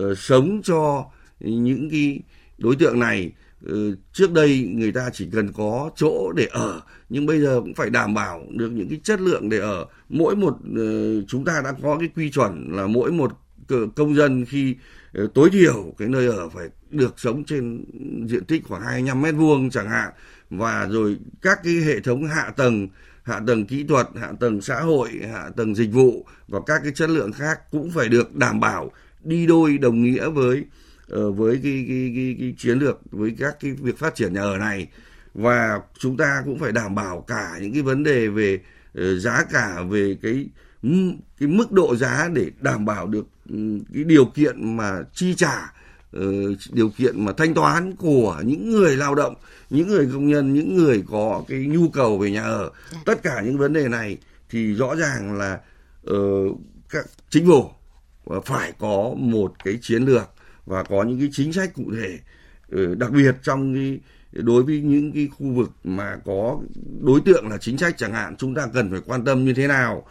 uh, 0.00 0.18
sống 0.18 0.60
cho 0.64 1.04
những 1.40 1.90
cái 1.90 2.20
đối 2.58 2.76
tượng 2.76 3.00
này. 3.00 3.32
Uh, 3.72 3.98
trước 4.12 4.32
đây 4.32 4.70
người 4.72 4.92
ta 4.92 5.10
chỉ 5.12 5.28
cần 5.32 5.52
có 5.52 5.90
chỗ 5.96 6.32
để 6.36 6.46
ở 6.50 6.80
nhưng 7.08 7.26
bây 7.26 7.40
giờ 7.40 7.60
cũng 7.60 7.74
phải 7.74 7.90
đảm 7.90 8.14
bảo 8.14 8.46
được 8.50 8.70
những 8.70 8.88
cái 8.88 9.00
chất 9.04 9.20
lượng 9.20 9.48
để 9.48 9.58
ở. 9.58 9.86
Mỗi 10.08 10.36
một 10.36 10.58
uh, 10.70 11.24
chúng 11.28 11.44
ta 11.44 11.60
đã 11.64 11.72
có 11.82 11.96
cái 11.98 12.08
quy 12.16 12.30
chuẩn 12.30 12.68
là 12.76 12.86
mỗi 12.86 13.12
một 13.12 13.32
công 13.96 14.14
dân 14.14 14.44
khi 14.44 14.76
ờ, 15.12 15.26
tối 15.34 15.50
thiểu 15.50 15.94
cái 15.98 16.08
nơi 16.08 16.26
ở 16.26 16.48
phải 16.48 16.68
được 16.90 17.14
sống 17.16 17.44
trên 17.44 17.84
diện 18.28 18.44
tích 18.44 18.62
khoảng 18.64 18.82
25 18.82 19.22
mét 19.22 19.34
vuông 19.34 19.70
chẳng 19.70 19.88
hạn. 19.88 20.12
Và 20.50 20.88
rồi 20.90 21.18
các 21.42 21.60
cái 21.64 21.74
hệ 21.74 22.00
thống 22.00 22.26
hạ 22.26 22.52
tầng 22.56 22.88
hạ 23.22 23.40
tầng 23.46 23.66
kỹ 23.66 23.84
thuật 23.88 24.08
hạ 24.20 24.32
tầng 24.40 24.60
xã 24.60 24.80
hội 24.80 25.10
hạ 25.32 25.50
tầng 25.56 25.74
dịch 25.74 25.92
vụ 25.92 26.26
và 26.48 26.60
các 26.66 26.80
cái 26.82 26.92
chất 26.92 27.10
lượng 27.10 27.32
khác 27.32 27.70
cũng 27.70 27.90
phải 27.90 28.08
được 28.08 28.34
đảm 28.36 28.60
bảo 28.60 28.92
đi 29.24 29.46
đôi 29.46 29.78
đồng 29.78 30.02
nghĩa 30.02 30.28
với 30.28 30.64
ờ, 31.08 31.30
với 31.30 31.60
cái, 31.62 31.84
cái, 31.88 32.12
cái, 32.16 32.36
cái 32.40 32.54
chiến 32.58 32.78
lược 32.78 33.00
với 33.10 33.34
các 33.38 33.56
cái 33.60 33.72
việc 33.72 33.98
phát 33.98 34.14
triển 34.14 34.32
nhà 34.32 34.40
ở 34.40 34.58
này. 34.58 34.88
Và 35.34 35.80
chúng 35.98 36.16
ta 36.16 36.42
cũng 36.44 36.58
phải 36.58 36.72
đảm 36.72 36.94
bảo 36.94 37.20
cả 37.20 37.58
những 37.60 37.72
cái 37.72 37.82
vấn 37.82 38.02
đề 38.02 38.28
về 38.28 38.60
ờ, 38.94 39.18
giá 39.18 39.44
cả 39.52 39.82
về 39.90 40.16
cái 40.22 40.48
cái 41.38 41.48
mức 41.48 41.72
độ 41.72 41.96
giá 41.96 42.28
để 42.32 42.50
đảm 42.60 42.84
bảo 42.84 43.06
được 43.06 43.26
cái 43.94 44.04
điều 44.04 44.24
kiện 44.24 44.76
mà 44.76 45.02
chi 45.14 45.34
trả 45.34 45.72
ờ, 46.12 46.22
điều 46.72 46.88
kiện 46.88 47.24
mà 47.24 47.32
thanh 47.32 47.54
toán 47.54 47.96
của 47.96 48.42
những 48.44 48.70
người 48.70 48.96
lao 48.96 49.14
động 49.14 49.34
những 49.70 49.88
người 49.88 50.08
công 50.12 50.26
nhân 50.26 50.54
những 50.54 50.76
người 50.76 51.04
có 51.10 51.44
cái 51.48 51.58
nhu 51.58 51.88
cầu 51.88 52.18
về 52.18 52.30
nhà 52.30 52.42
ở 52.42 52.70
dạ. 52.92 52.98
tất 53.06 53.22
cả 53.22 53.42
những 53.44 53.58
vấn 53.58 53.72
đề 53.72 53.88
này 53.88 54.18
thì 54.50 54.74
rõ 54.74 54.94
ràng 54.94 55.38
là 55.38 55.60
uh, 56.10 56.58
các 56.88 57.06
chính 57.30 57.46
phủ 57.46 57.70
phải 58.44 58.72
có 58.78 59.14
một 59.16 59.54
cái 59.64 59.78
chiến 59.82 60.04
lược 60.04 60.30
và 60.66 60.82
có 60.82 61.02
những 61.02 61.18
cái 61.18 61.28
chính 61.32 61.52
sách 61.52 61.74
cụ 61.74 61.92
thể 61.92 62.18
uh, 62.82 62.98
đặc 62.98 63.10
biệt 63.10 63.34
trong 63.42 63.74
cái 63.74 64.00
đối 64.32 64.62
với 64.62 64.80
những 64.80 65.12
cái 65.12 65.28
khu 65.38 65.46
vực 65.52 65.70
mà 65.84 66.16
có 66.24 66.60
đối 67.00 67.20
tượng 67.20 67.48
là 67.48 67.58
chính 67.58 67.78
sách 67.78 67.94
chẳng 67.98 68.12
hạn 68.12 68.36
chúng 68.36 68.54
ta 68.54 68.66
cần 68.74 68.90
phải 68.90 69.00
quan 69.06 69.24
tâm 69.24 69.44
như 69.44 69.54
thế 69.54 69.66
nào 69.66 70.06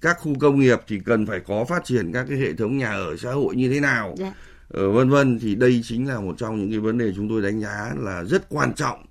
các 0.00 0.16
khu 0.20 0.34
công 0.40 0.60
nghiệp 0.60 0.78
thì 0.88 1.00
cần 1.04 1.26
phải 1.26 1.40
có 1.40 1.64
phát 1.64 1.84
triển 1.84 2.12
các 2.12 2.26
cái 2.28 2.38
hệ 2.38 2.52
thống 2.52 2.78
nhà 2.78 2.92
ở 2.92 3.16
xã 3.16 3.32
hội 3.32 3.56
như 3.56 3.72
thế 3.72 3.80
nào 3.80 4.14
yeah. 4.18 4.34
Dạ. 4.74 4.82
uh, 4.82 4.94
vân 4.94 5.10
vân 5.10 5.38
thì 5.38 5.54
đây 5.54 5.80
chính 5.84 6.08
là 6.08 6.20
một 6.20 6.34
trong 6.38 6.60
những 6.60 6.70
cái 6.70 6.80
vấn 6.80 6.98
đề 6.98 7.12
chúng 7.16 7.28
tôi 7.28 7.42
đánh 7.42 7.60
giá 7.60 7.94
là 7.98 8.24
rất 8.24 8.48
quan 8.48 8.74
trọng 8.74 9.06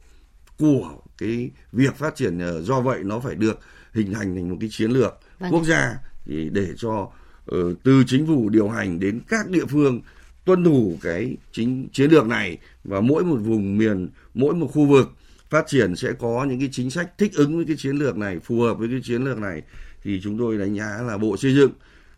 của 0.58 0.90
cái 1.18 1.52
việc 1.72 1.96
phát 1.96 2.16
triển 2.16 2.38
nhà 2.38 2.52
do 2.62 2.82
vậy 2.82 3.00
nó 3.04 3.20
phải 3.20 3.36
được 3.36 3.60
hình 3.94 4.14
thành 4.14 4.36
thành 4.36 4.50
một 4.50 4.58
cái 4.60 4.70
chiến 4.72 4.92
lược 4.92 5.20
vâng. 5.40 5.52
quốc 5.52 5.64
gia 5.66 5.96
thì 6.26 6.50
để 6.50 6.68
cho 6.78 7.10
uh, 7.56 7.78
từ 7.84 8.04
chính 8.08 8.28
phủ 8.28 8.50
điều 8.50 8.70
hành 8.70 9.00
đến 9.00 9.20
các 9.28 9.50
địa 9.50 9.66
phương 9.66 10.02
tuân 10.46 10.64
thủ 10.64 10.98
cái 11.02 11.38
chính 11.52 11.88
chiến 11.92 12.12
lược 12.12 12.28
này 12.28 12.58
và 12.84 13.02
mỗi 13.02 13.24
một 13.24 13.38
vùng 13.38 13.78
miền 13.78 14.10
mỗi 14.34 14.56
một 14.56 14.68
khu 14.68 14.86
vực 14.86 15.12
phát 15.52 15.68
triển 15.68 15.96
sẽ 15.96 16.14
có 16.20 16.46
những 16.50 16.60
cái 16.60 16.70
chính 16.72 16.90
sách 16.90 17.18
thích 17.18 17.32
ứng 17.34 17.56
với 17.56 17.66
cái 17.66 17.76
chiến 17.80 17.96
lược 17.96 18.18
này 18.18 18.40
phù 18.40 18.62
hợp 18.62 18.74
với 18.74 18.88
cái 18.92 19.02
chiến 19.04 19.24
lược 19.24 19.38
này 19.38 19.62
thì 20.04 20.22
chúng 20.24 20.38
tôi 20.38 20.58
đánh 20.58 20.76
giá 20.76 21.02
là 21.08 21.18
bộ 21.18 21.38
xây 21.38 21.56
dựng 21.56 21.72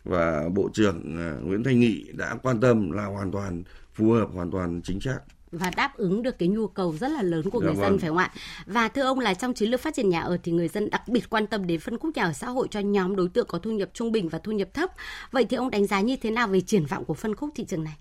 và 0.04 0.48
bộ 0.54 0.70
trưởng 0.72 1.16
à, 1.18 1.36
Nguyễn 1.42 1.64
Thanh 1.64 1.80
Nghị 1.80 2.04
đã 2.12 2.36
quan 2.42 2.60
tâm 2.60 2.90
là 2.90 3.04
hoàn 3.04 3.32
toàn 3.32 3.62
phù 3.94 4.10
hợp 4.10 4.28
hoàn 4.34 4.50
toàn 4.50 4.80
chính 4.84 5.00
xác 5.00 5.18
và 5.58 5.70
đáp 5.76 5.96
ứng 5.96 6.22
được 6.22 6.38
cái 6.38 6.48
nhu 6.48 6.66
cầu 6.68 6.96
rất 7.00 7.08
là 7.08 7.22
lớn 7.22 7.50
của 7.50 7.60
dạ 7.60 7.66
người 7.66 7.74
vâng. 7.74 7.84
dân 7.84 7.98
phải 7.98 8.08
không 8.08 8.18
ạ? 8.18 8.32
Và 8.66 8.88
thưa 8.88 9.02
ông 9.02 9.18
là 9.18 9.34
trong 9.34 9.54
chiến 9.54 9.70
lược 9.70 9.80
phát 9.80 9.94
triển 9.94 10.08
nhà 10.08 10.20
ở 10.20 10.38
thì 10.42 10.52
người 10.52 10.68
dân 10.68 10.90
đặc 10.90 11.08
biệt 11.08 11.30
quan 11.30 11.46
tâm 11.46 11.66
đến 11.66 11.80
phân 11.80 11.98
khúc 11.98 12.16
nhà 12.16 12.24
ở 12.24 12.32
xã 12.32 12.46
hội 12.46 12.68
cho 12.70 12.80
nhóm 12.80 13.16
đối 13.16 13.28
tượng 13.28 13.46
có 13.46 13.58
thu 13.58 13.70
nhập 13.70 13.90
trung 13.94 14.12
bình 14.12 14.28
và 14.28 14.38
thu 14.38 14.52
nhập 14.52 14.74
thấp. 14.74 14.90
Vậy 15.30 15.46
thì 15.50 15.56
ông 15.56 15.70
đánh 15.70 15.86
giá 15.86 16.00
như 16.00 16.16
thế 16.16 16.30
nào 16.30 16.48
về 16.48 16.60
triển 16.60 16.86
vọng 16.86 17.04
của 17.04 17.14
phân 17.14 17.34
khúc 17.34 17.50
thị 17.54 17.64
trường 17.64 17.84
này? 17.84 17.96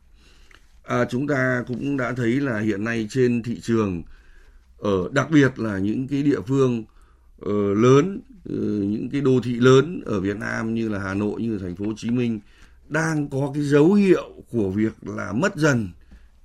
À, 0.83 1.05
chúng 1.09 1.27
ta 1.27 1.63
cũng 1.67 1.97
đã 1.97 2.13
thấy 2.17 2.31
là 2.31 2.59
hiện 2.59 2.83
nay 2.83 3.07
trên 3.09 3.43
thị 3.43 3.59
trường 3.61 4.03
ở 4.83 5.09
đặc 5.11 5.31
biệt 5.31 5.59
là 5.59 5.77
những 5.77 6.07
cái 6.07 6.23
địa 6.23 6.41
phương 6.47 6.83
uh, 7.41 7.77
lớn 7.77 8.21
uh, 8.49 8.55
những 8.89 9.09
cái 9.11 9.21
đô 9.21 9.39
thị 9.43 9.53
lớn 9.53 10.01
ở 10.05 10.19
Việt 10.19 10.37
Nam 10.37 10.73
như 10.73 10.89
là 10.89 10.99
Hà 10.99 11.13
Nội 11.13 11.41
như 11.41 11.53
là 11.53 11.59
thành 11.61 11.75
phố 11.75 11.85
Hồ 11.85 11.93
Chí 11.97 12.09
Minh 12.09 12.39
đang 12.89 13.29
có 13.29 13.51
cái 13.53 13.63
dấu 13.63 13.93
hiệu 13.93 14.29
của 14.51 14.69
việc 14.69 14.93
là 15.01 15.31
mất 15.31 15.55
dần 15.55 15.89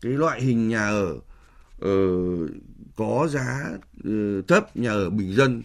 cái 0.01 0.13
loại 0.13 0.43
hình 0.43 0.69
nhà 0.69 0.89
ở 0.89 1.17
uh, 1.85 2.51
có 2.97 3.29
giá 3.31 3.71
uh, 4.09 4.49
thấp 4.49 4.77
nhà 4.77 4.91
ở 4.91 5.11
bình 5.11 5.35
dân 5.35 5.63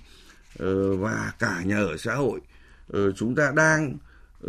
uh, 0.63 0.99
và 0.99 1.33
cả 1.39 1.61
nhà 1.65 1.77
ở 1.77 1.97
xã 1.97 2.15
hội 2.15 2.39
uh, 2.97 3.15
chúng 3.15 3.35
ta 3.35 3.51
đang 3.55 3.97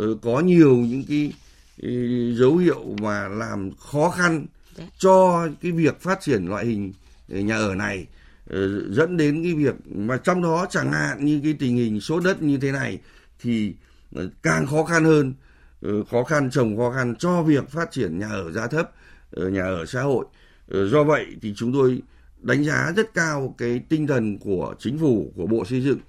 uh, 0.03 0.21
có 0.21 0.39
nhiều 0.39 0.75
những 0.75 1.03
cái 1.07 1.33
uh, 1.81 2.37
dấu 2.37 2.57
hiệu 2.57 2.95
mà 3.01 3.27
làm 3.27 3.71
khó 3.71 4.09
khăn 4.09 4.45
dạ. 4.77 4.83
cho 4.97 5.47
cái 5.61 5.71
việc 5.71 6.01
phát 6.01 6.21
triển 6.21 6.45
loại 6.45 6.65
hình 6.65 6.93
nhà 7.27 7.57
ở 7.57 7.75
này 7.75 8.07
ờ, 8.49 8.91
dẫn 8.91 9.17
đến 9.17 9.43
cái 9.43 9.53
việc 9.53 9.75
mà 9.87 10.17
trong 10.17 10.41
đó 10.41 10.67
chẳng 10.69 10.91
hạn 10.91 11.25
như 11.25 11.39
cái 11.43 11.55
tình 11.59 11.75
hình 11.75 12.01
số 12.01 12.19
đất 12.19 12.41
như 12.41 12.57
thế 12.57 12.71
này 12.71 12.99
thì 13.39 13.73
ờ, 14.15 14.29
càng 14.43 14.67
khó 14.67 14.83
khăn 14.83 15.05
hơn 15.05 15.33
ờ, 15.81 16.03
khó 16.03 16.23
khăn, 16.23 16.49
trồng 16.51 16.77
khó 16.77 16.91
khăn 16.91 17.15
cho 17.15 17.43
việc 17.43 17.69
phát 17.69 17.91
triển 17.91 18.19
nhà 18.19 18.29
ở 18.29 18.51
giá 18.51 18.67
thấp 18.67 18.91
nhà 19.37 19.63
ở 19.63 19.85
xã 19.85 20.01
hội. 20.01 20.25
Do 20.67 21.03
vậy 21.03 21.25
thì 21.41 21.53
chúng 21.57 21.73
tôi 21.73 22.01
đánh 22.41 22.63
giá 22.63 22.91
rất 22.95 23.13
cao 23.13 23.55
cái 23.57 23.81
tinh 23.89 24.07
thần 24.07 24.37
của 24.37 24.75
chính 24.79 24.99
phủ, 24.99 25.33
của 25.35 25.47
bộ 25.47 25.65
xây 25.65 25.81
dựng 25.81 25.99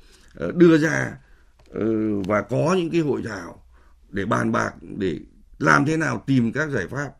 đưa 0.54 0.78
ra 0.78 1.12
và 2.26 2.42
có 2.42 2.74
những 2.78 2.90
cái 2.90 3.00
hội 3.00 3.22
thảo 3.24 3.62
để 4.10 4.24
bàn 4.24 4.52
bạc, 4.52 4.74
để 4.98 5.18
làm 5.58 5.84
thế 5.84 5.96
nào 5.96 6.22
tìm 6.26 6.52
các 6.52 6.70
giải 6.70 6.86
pháp 6.86 7.10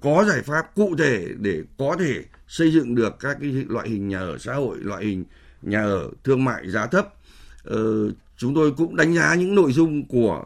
có 0.00 0.24
giải 0.28 0.42
pháp 0.42 0.74
cụ 0.74 0.96
thể 0.98 1.26
để 1.38 1.62
có 1.78 1.96
thể 1.98 2.24
xây 2.48 2.72
dựng 2.72 2.94
được 2.94 3.16
các 3.20 3.36
cái 3.40 3.50
loại 3.68 3.88
hình 3.88 4.08
nhà 4.08 4.18
ở 4.18 4.38
xã 4.38 4.54
hội, 4.54 4.78
loại 4.80 5.04
hình 5.04 5.24
nhà 5.62 5.82
ở 5.82 6.10
thương 6.24 6.44
mại 6.44 6.70
giá 6.70 6.86
thấp. 6.86 7.14
Ờ, 7.64 8.10
chúng 8.36 8.54
tôi 8.54 8.72
cũng 8.76 8.96
đánh 8.96 9.14
giá 9.14 9.34
những 9.34 9.54
nội 9.54 9.72
dung 9.72 10.08
của 10.08 10.44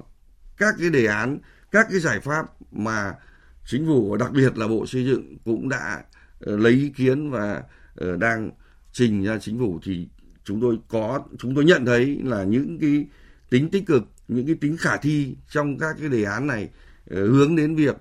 các 0.57 0.75
cái 0.79 0.91
đề 0.91 1.07
án, 1.07 1.39
các 1.73 1.87
cái 1.91 2.01
giải 2.01 2.21
pháp 2.21 2.47
mà 2.73 3.15
chính 3.67 3.87
phủ 3.87 4.11
và 4.11 4.17
đặc 4.17 4.33
biệt 4.33 4.59
là 4.59 4.69
bộ 4.69 4.87
xây 4.87 5.05
dựng 5.05 5.37
cũng 5.45 5.69
đã 5.69 6.03
uh, 6.51 6.61
lấy 6.61 6.73
ý 6.73 6.89
kiến 6.89 7.31
và 7.31 7.63
uh, 8.05 8.19
đang 8.19 8.51
trình 8.93 9.25
ra 9.25 9.39
chính 9.39 9.59
phủ 9.59 9.81
thì 9.85 10.09
chúng 10.45 10.61
tôi 10.61 10.79
có 10.89 11.25
chúng 11.39 11.55
tôi 11.55 11.65
nhận 11.65 11.87
thấy 11.87 12.21
là 12.25 12.45
những 12.45 12.79
cái 12.81 13.07
tính 13.51 13.71
tích 13.71 13.87
cực 13.87 14.03
những 14.29 14.47
cái 14.47 14.55
tính 14.55 14.77
khả 14.77 14.97
thi 14.97 15.37
trong 15.51 15.79
các 15.79 15.97
cái 16.01 16.09
đề 16.09 16.25
án 16.25 16.47
này 16.47 16.69
ờ, 17.11 17.27
hướng 17.27 17.57
đến 17.57 17.77
việc 17.77 17.97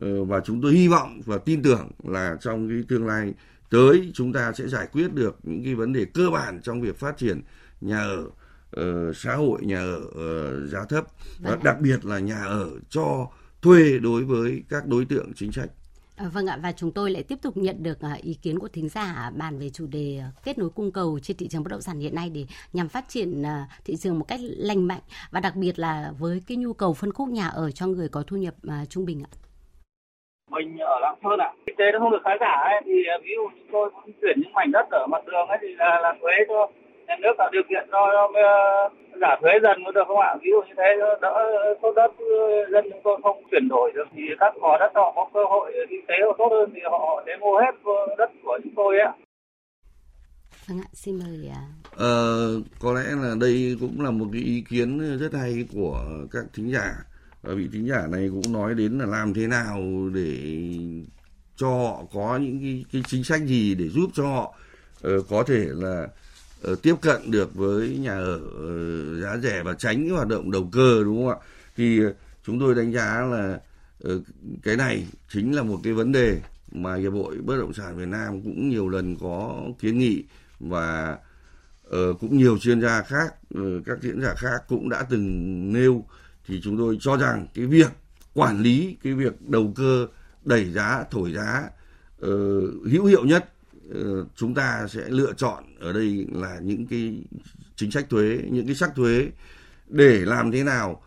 và 0.00 0.40
chúng 0.44 0.62
tôi 0.62 0.72
hy 0.72 0.88
vọng 0.88 1.20
và 1.24 1.38
tin 1.38 1.62
tưởng 1.62 1.90
là 2.04 2.36
trong 2.40 2.68
cái 2.68 2.78
tương 2.88 3.06
lai 3.06 3.34
tới 3.70 4.10
chúng 4.14 4.32
ta 4.32 4.52
sẽ 4.52 4.68
giải 4.68 4.88
quyết 4.92 5.14
được 5.14 5.38
những 5.42 5.64
cái 5.64 5.74
vấn 5.74 5.92
đề 5.92 6.04
cơ 6.04 6.30
bản 6.30 6.60
trong 6.62 6.80
việc 6.80 6.98
phát 6.98 7.16
triển 7.16 7.42
nhà 7.80 7.98
ở 7.98 8.30
uh, 8.80 9.16
xã 9.16 9.34
hội 9.34 9.60
nhà 9.62 9.78
ở 9.78 9.96
uh, 9.96 10.70
giá 10.70 10.84
thấp. 10.88 11.04
Và 11.38 11.50
vâng 11.50 11.64
đặc 11.64 11.80
biệt 11.80 12.04
là 12.04 12.18
nhà 12.18 12.44
ở 12.44 12.70
cho 12.88 13.28
thuê 13.62 13.98
đối 13.98 14.24
với 14.24 14.62
các 14.68 14.86
đối 14.86 15.04
tượng 15.04 15.32
chính 15.34 15.52
sách. 15.52 15.70
À, 16.16 16.28
vâng 16.28 16.46
ạ 16.46 16.58
và 16.62 16.72
chúng 16.72 16.92
tôi 16.92 17.10
lại 17.10 17.22
tiếp 17.22 17.38
tục 17.42 17.56
nhận 17.56 17.82
được 17.82 17.98
uh, 18.14 18.22
ý 18.22 18.34
kiến 18.34 18.58
của 18.58 18.68
thính 18.68 18.88
giả 18.88 19.30
bàn 19.36 19.58
về 19.58 19.70
chủ 19.70 19.86
đề 19.86 20.22
uh, 20.28 20.44
kết 20.44 20.58
nối 20.58 20.70
cung 20.70 20.92
cầu 20.92 21.18
trên 21.22 21.36
thị 21.36 21.48
trường 21.48 21.62
bất 21.62 21.70
động 21.70 21.82
sản 21.82 21.98
hiện 22.00 22.14
nay 22.14 22.30
để 22.30 22.46
nhằm 22.72 22.88
phát 22.88 23.04
triển 23.08 23.42
uh, 23.42 23.46
thị 23.84 23.96
trường 23.96 24.18
một 24.18 24.24
cách 24.28 24.40
lành 24.42 24.88
mạnh 24.88 25.02
và 25.30 25.40
đặc 25.40 25.56
biệt 25.56 25.78
là 25.78 26.12
với 26.18 26.42
cái 26.46 26.56
nhu 26.56 26.72
cầu 26.72 26.94
phân 26.94 27.12
khúc 27.12 27.28
nhà 27.28 27.48
ở 27.48 27.70
cho 27.70 27.86
người 27.86 28.08
có 28.08 28.22
thu 28.26 28.36
nhập 28.36 28.54
trung 28.88 29.04
bình 29.04 29.22
ạ 29.22 29.30
mình 30.50 30.78
ở 30.78 30.98
Lạng 31.00 31.18
Sơn 31.22 31.38
ạ. 31.38 31.50
À. 31.52 31.56
Kinh 31.66 31.76
tế 31.78 31.84
nó 31.92 31.98
không 31.98 32.10
được 32.10 32.22
khá 32.24 32.34
giả 32.40 32.54
ấy, 32.72 32.80
thì 32.86 32.96
à, 33.14 33.16
ví 33.24 33.30
dụ 33.36 33.44
chúng 33.58 33.70
tôi 33.72 33.90
chuyển 34.20 34.36
những 34.40 34.52
mảnh 34.52 34.70
đất 34.72 34.86
ở 34.90 35.06
mặt 35.06 35.22
đường 35.26 35.46
ấy 35.48 35.58
thì 35.62 35.68
là, 35.78 36.00
là 36.02 36.14
thuế 36.20 36.34
cho 36.48 36.68
nhà 37.06 37.16
nước 37.22 37.34
tạo 37.38 37.48
điều 37.52 37.62
kiện 37.70 37.84
cho, 37.92 38.00
cho 38.14 38.24
uh, 38.24 38.92
giả 39.20 39.36
thuế 39.40 39.52
dần 39.62 39.76
có 39.84 39.90
được 39.92 40.06
không 40.06 40.18
ạ? 40.18 40.34
Ví 40.42 40.50
dụ 40.50 40.60
như 40.68 40.74
thế 40.76 40.88
đỡ 41.20 41.34
số 41.82 41.92
đất 41.92 42.12
dân 42.72 42.84
chúng 42.90 43.00
tôi 43.04 43.20
không 43.22 43.42
chuyển 43.50 43.68
đổi 43.68 43.92
được 43.94 44.08
thì 44.16 44.22
các 44.40 44.52
mỏ 44.60 44.76
đất 44.80 44.92
họ 44.94 45.12
có 45.16 45.28
cơ 45.34 45.40
hội 45.50 45.72
kinh 45.90 46.04
tế 46.08 46.14
tốt 46.38 46.48
hơn 46.50 46.70
thì 46.74 46.80
họ 46.90 47.22
đến 47.26 47.40
mua 47.40 47.58
hết 47.58 47.74
đất 48.18 48.30
của 48.44 48.58
chúng 48.64 48.72
tôi 48.76 48.98
ấy. 48.98 49.12
Vâng 50.68 50.78
ạ, 50.78 50.88
xin 50.92 51.14
mời 51.18 51.50
ạ. 51.54 51.62
Ờ, 51.96 52.14
có 52.80 52.92
lẽ 52.92 53.02
là 53.22 53.34
đây 53.40 53.76
cũng 53.80 54.04
là 54.04 54.10
một 54.10 54.26
cái 54.32 54.42
ý 54.42 54.64
kiến 54.70 55.18
rất 55.20 55.32
hay 55.40 55.52
của 55.74 55.96
các 56.32 56.44
thính 56.54 56.70
giả 56.72 56.86
vị 57.42 57.68
thính 57.72 57.88
giả 57.88 58.06
này 58.06 58.28
cũng 58.28 58.52
nói 58.52 58.74
đến 58.74 58.98
là 58.98 59.06
làm 59.06 59.34
thế 59.34 59.46
nào 59.46 60.10
để 60.14 60.58
cho 61.56 61.68
họ 61.68 62.04
có 62.12 62.36
những 62.36 62.60
cái, 62.60 62.84
cái 62.92 63.02
chính 63.06 63.24
sách 63.24 63.42
gì 63.46 63.74
để 63.74 63.88
giúp 63.88 64.10
cho 64.14 64.26
họ 64.26 64.54
uh, 65.08 65.28
có 65.28 65.42
thể 65.42 65.66
là 65.68 66.08
uh, 66.70 66.82
tiếp 66.82 66.94
cận 67.00 67.30
được 67.30 67.54
với 67.54 67.98
nhà 67.98 68.12
ở 68.12 68.34
uh, 68.36 69.22
giá 69.22 69.36
rẻ 69.42 69.62
và 69.62 69.74
tránh 69.74 70.08
cái 70.08 70.16
hoạt 70.16 70.28
động 70.28 70.50
đầu 70.50 70.68
cơ 70.72 71.04
đúng 71.04 71.16
không 71.16 71.28
ạ? 71.28 71.46
Thì 71.76 72.06
uh, 72.06 72.12
chúng 72.46 72.60
tôi 72.60 72.74
đánh 72.74 72.92
giá 72.92 73.20
là 73.20 73.60
uh, 74.08 74.22
cái 74.62 74.76
này 74.76 75.06
chính 75.28 75.54
là 75.56 75.62
một 75.62 75.80
cái 75.84 75.92
vấn 75.92 76.12
đề 76.12 76.40
mà 76.72 76.94
hiệp 76.94 77.12
hội 77.12 77.36
bất 77.36 77.56
động 77.56 77.72
sản 77.72 77.96
Việt 77.96 78.08
Nam 78.08 78.42
cũng 78.42 78.68
nhiều 78.68 78.88
lần 78.88 79.16
có 79.16 79.62
kiến 79.80 79.98
nghị 79.98 80.24
và 80.60 81.18
uh, 81.88 82.20
cũng 82.20 82.38
nhiều 82.38 82.58
chuyên 82.58 82.80
gia 82.80 83.02
khác 83.02 83.34
uh, 83.58 83.86
các 83.86 83.98
diễn 84.02 84.20
giả 84.22 84.34
khác 84.36 84.62
cũng 84.68 84.88
đã 84.88 85.02
từng 85.10 85.72
nêu 85.72 86.04
thì 86.50 86.60
chúng 86.62 86.78
tôi 86.78 86.98
cho 87.00 87.16
rằng 87.16 87.46
cái 87.54 87.66
việc 87.66 87.90
quản 88.34 88.62
lý 88.62 88.96
cái 89.02 89.14
việc 89.14 89.48
đầu 89.48 89.72
cơ 89.76 90.06
đẩy 90.44 90.72
giá 90.72 91.04
thổi 91.10 91.32
giá 91.32 91.68
uh, 92.26 92.86
hữu 92.90 93.04
hiệu 93.04 93.24
nhất 93.24 93.52
uh, 93.88 94.26
chúng 94.36 94.54
ta 94.54 94.86
sẽ 94.88 95.04
lựa 95.08 95.32
chọn 95.32 95.64
ở 95.80 95.92
đây 95.92 96.26
là 96.32 96.58
những 96.62 96.86
cái 96.86 97.22
chính 97.76 97.90
sách 97.90 98.10
thuế 98.10 98.40
những 98.50 98.66
cái 98.66 98.74
sắc 98.74 98.90
thuế 98.96 99.28
để 99.88 100.24
làm 100.24 100.50
thế 100.50 100.64
nào 100.64 101.02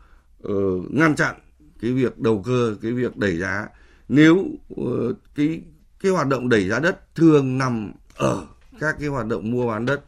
uh, 0.47 0.91
ngăn 0.91 1.15
chặn 1.15 1.35
cái 1.81 1.91
việc 1.91 2.19
đầu 2.19 2.43
cơ 2.45 2.75
cái 2.81 2.91
việc 2.91 3.17
đẩy 3.17 3.37
giá. 3.37 3.67
Nếu 4.09 4.45
uh, 4.81 5.17
cái 5.35 5.61
cái 5.99 6.11
hoạt 6.11 6.27
động 6.27 6.49
đẩy 6.49 6.69
giá 6.69 6.79
đất 6.79 7.15
thường 7.15 7.57
nằm 7.57 7.91
ở 8.15 8.47
các 8.79 8.95
cái 8.99 9.07
hoạt 9.09 9.27
động 9.27 9.51
mua 9.51 9.67
bán 9.67 9.85
đất 9.85 10.01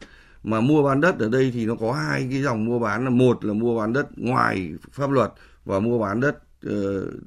mà 0.46 0.60
mua 0.60 0.82
bán 0.82 1.00
đất 1.00 1.18
ở 1.18 1.28
đây 1.28 1.50
thì 1.54 1.66
nó 1.66 1.74
có 1.74 1.92
hai 1.92 2.26
cái 2.30 2.42
dòng 2.42 2.64
mua 2.64 2.78
bán 2.78 3.04
là 3.04 3.10
một 3.10 3.44
là 3.44 3.52
mua 3.52 3.78
bán 3.78 3.92
đất 3.92 4.06
ngoài 4.18 4.72
pháp 4.92 5.10
luật 5.10 5.32
và 5.64 5.80
mua 5.80 5.98
bán 5.98 6.20
đất 6.20 6.36
uh, 6.66 6.72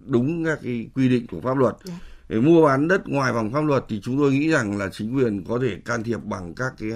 đúng 0.05 0.45
các 0.45 0.60
cái 0.63 0.89
quy 0.95 1.10
định 1.10 1.27
của 1.27 1.41
pháp 1.41 1.58
luật 1.58 1.75
yeah. 1.88 2.01
Dạ. 2.01 2.08
để 2.29 2.39
mua 2.39 2.65
bán 2.65 2.88
đất 2.88 3.08
ngoài 3.08 3.34
vòng 3.34 3.51
pháp 3.51 3.62
luật 3.62 3.86
thì 3.89 4.01
chúng 4.03 4.17
tôi 4.17 4.32
nghĩ 4.32 4.49
rằng 4.49 4.77
là 4.77 4.89
chính 4.91 5.15
quyền 5.15 5.43
có 5.43 5.60
thể 5.62 5.77
can 5.86 6.03
thiệp 6.03 6.19
bằng 6.23 6.53
các 6.55 6.73
cái 6.79 6.91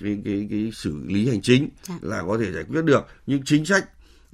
cái 0.00 0.18
cái, 0.24 0.46
cái 0.50 0.70
xử 0.74 0.96
lý 1.06 1.28
hành 1.28 1.42
chính 1.42 1.60
yeah. 1.60 2.02
Dạ. 2.02 2.08
là 2.08 2.22
có 2.26 2.38
thể 2.38 2.52
giải 2.52 2.64
quyết 2.64 2.84
được 2.84 3.06
nhưng 3.26 3.42
chính 3.44 3.64
sách 3.64 3.88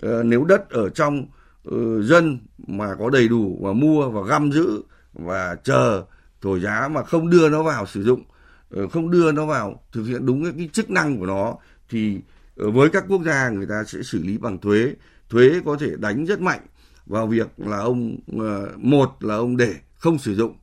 uh, 0.06 0.24
nếu 0.24 0.44
đất 0.44 0.70
ở 0.70 0.88
trong 0.88 1.26
uh, 1.68 1.74
dân 2.04 2.38
mà 2.66 2.94
có 2.98 3.10
đầy 3.10 3.28
đủ 3.28 3.58
và 3.62 3.72
mua 3.72 4.10
và 4.10 4.22
găm 4.22 4.52
giữ 4.52 4.82
và 5.12 5.56
chờ 5.64 6.04
thổi 6.40 6.60
giá 6.60 6.88
mà 6.88 7.02
không 7.02 7.30
đưa 7.30 7.48
nó 7.48 7.62
vào 7.62 7.86
sử 7.86 8.02
dụng 8.02 8.22
Ờ, 8.30 8.38
Ờ, 8.70 8.88
không 8.88 9.11
đưa 9.11 9.33
nó 9.33 9.46
vào, 9.46 9.83
thực 9.92 10.04
hiện 10.04 10.26
đúng 10.26 10.52
cái 10.57 10.68
chức 10.72 10.90
năng 10.90 11.18
của 11.18 11.26
nó, 11.26 11.57
thì 11.88 12.20
ờ, 12.57 12.70
với 12.70 12.88
các 12.88 13.04
quốc 13.09 13.22
gia 13.24 13.48
người 13.48 13.66
ta 13.66 13.85
sẽ 13.87 14.02
xử 14.02 14.22
lý 14.22 14.38
bằng 14.38 14.59
thuế. 14.59 14.94
Thuế 15.31 15.61
có 15.64 15.76
thể 15.81 15.90
đánh 15.98 16.24
rất 16.24 16.40
mạnh 16.40 16.61
vào 17.07 17.26
việc 17.26 17.48
là 17.57 17.78
ông 17.78 18.16
ờ, 18.38 18.68
một 18.76 19.16
là 19.20 19.35
ông 19.35 19.57
để 19.57 19.74
không 19.94 20.18
sử 20.18 20.35
dụng 20.35 20.57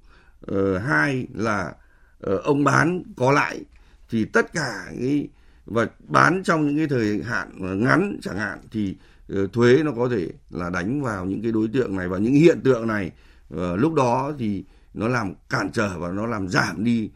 hai 0.85 1.27
là 1.33 1.73
ông 2.43 2.63
bán 2.63 3.03
có 3.17 3.31
lãi. 3.31 3.61
Thì 4.09 4.25
tất 4.25 4.53
cả 4.53 4.85
cái 4.99 5.27
và 5.65 5.87
bán 6.07 6.43
trong 6.43 6.67
những 6.67 6.77
cái 6.77 6.87
thời 6.87 7.23
hạn 7.23 7.49
ngắn 7.83 8.17
chẳng 8.21 8.37
hạn 8.37 8.59
thì 8.71 8.95
thuế 9.53 9.83
nó 9.83 9.91
có 9.91 10.09
thể 10.09 10.29
là 10.49 10.69
đánh 10.69 11.01
vào 11.01 11.25
những 11.25 11.41
cái 11.41 11.51
đối 11.51 11.67
tượng 11.67 11.95
này 11.95 12.07
và 12.07 12.17
những 12.17 12.33
hiện 12.33 12.61
tượng 12.63 12.87
này. 12.87 13.11
Lúc 13.77 13.93
đó 13.93 14.33
thì 14.39 14.63
nó 14.93 15.07
làm 15.07 15.33
cản 15.49 15.71
trở 15.71 15.99
và 15.99 16.11
nó 16.11 16.25
làm 16.25 16.47
giảm 16.47 16.83
đi 16.83 17.09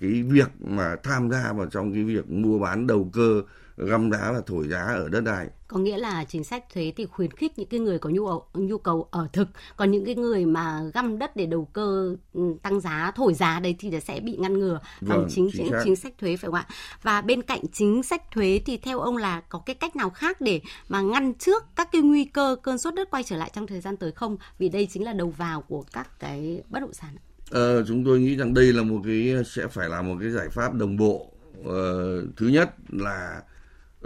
cái 0.00 0.22
việc 0.22 0.48
mà 0.60 0.96
tham 1.02 1.30
gia 1.30 1.52
vào 1.52 1.66
trong 1.66 1.92
cái 1.92 2.04
việc 2.04 2.30
mua 2.30 2.58
bán 2.58 2.86
đầu 2.86 3.10
cơ 3.12 3.42
găm 3.78 4.10
đá 4.10 4.32
và 4.32 4.40
thổi 4.46 4.68
giá 4.68 4.80
ở 4.80 5.08
đất 5.08 5.20
đai. 5.20 5.46
Có 5.68 5.78
nghĩa 5.78 5.98
là 5.98 6.24
chính 6.24 6.44
sách 6.44 6.64
thuế 6.74 6.92
thì 6.96 7.06
khuyến 7.06 7.30
khích 7.30 7.58
những 7.58 7.68
cái 7.68 7.80
người 7.80 7.98
có 7.98 8.10
nhu 8.10 8.26
cầu 8.26 8.44
nhu 8.54 8.78
cầu 8.78 9.08
ở 9.10 9.28
thực, 9.32 9.48
còn 9.76 9.90
những 9.90 10.04
cái 10.04 10.14
người 10.14 10.46
mà 10.46 10.82
găm 10.94 11.18
đất 11.18 11.36
để 11.36 11.46
đầu 11.46 11.64
cơ 11.64 12.16
ừ, 12.32 12.54
tăng 12.62 12.80
giá, 12.80 13.12
thổi 13.16 13.34
giá 13.34 13.60
đấy 13.60 13.76
thì 13.78 14.00
sẽ 14.00 14.20
bị 14.20 14.36
ngăn 14.36 14.58
ngừa 14.58 14.80
bằng 15.00 15.18
vâng, 15.18 15.28
chính 15.30 15.50
chính, 15.52 15.72
chính 15.84 15.96
sách 15.96 16.12
thuế 16.18 16.36
phải 16.36 16.46
không 16.46 16.54
ạ? 16.54 16.66
Và 17.02 17.20
bên 17.20 17.42
cạnh 17.42 17.60
chính 17.72 18.02
sách 18.02 18.30
thuế 18.30 18.60
thì 18.66 18.76
theo 18.76 19.00
ông 19.00 19.16
là 19.16 19.40
có 19.40 19.58
cái 19.58 19.74
cách 19.74 19.96
nào 19.96 20.10
khác 20.10 20.40
để 20.40 20.60
mà 20.88 21.00
ngăn 21.00 21.34
trước 21.34 21.64
các 21.76 21.88
cái 21.92 22.02
nguy 22.02 22.24
cơ 22.24 22.56
cơn 22.62 22.78
sốt 22.78 22.94
đất 22.94 23.10
quay 23.10 23.22
trở 23.22 23.36
lại 23.36 23.50
trong 23.54 23.66
thời 23.66 23.80
gian 23.80 23.96
tới 23.96 24.12
không? 24.12 24.36
Vì 24.58 24.68
đây 24.68 24.88
chính 24.90 25.04
là 25.04 25.12
đầu 25.12 25.30
vào 25.30 25.62
của 25.62 25.84
các 25.92 26.20
cái 26.20 26.62
bất 26.68 26.80
động 26.80 26.92
sản. 26.92 27.16
Ờ, 27.50 27.84
chúng 27.88 28.04
tôi 28.04 28.20
nghĩ 28.20 28.36
rằng 28.36 28.54
đây 28.54 28.72
là 28.72 28.82
một 28.82 29.00
cái 29.04 29.34
sẽ 29.46 29.66
phải 29.66 29.88
là 29.88 30.02
một 30.02 30.16
cái 30.20 30.30
giải 30.30 30.48
pháp 30.48 30.74
đồng 30.74 30.96
bộ. 30.96 31.32
Ờ, 31.64 32.22
thứ 32.36 32.46
nhất 32.48 32.70
là 32.88 33.42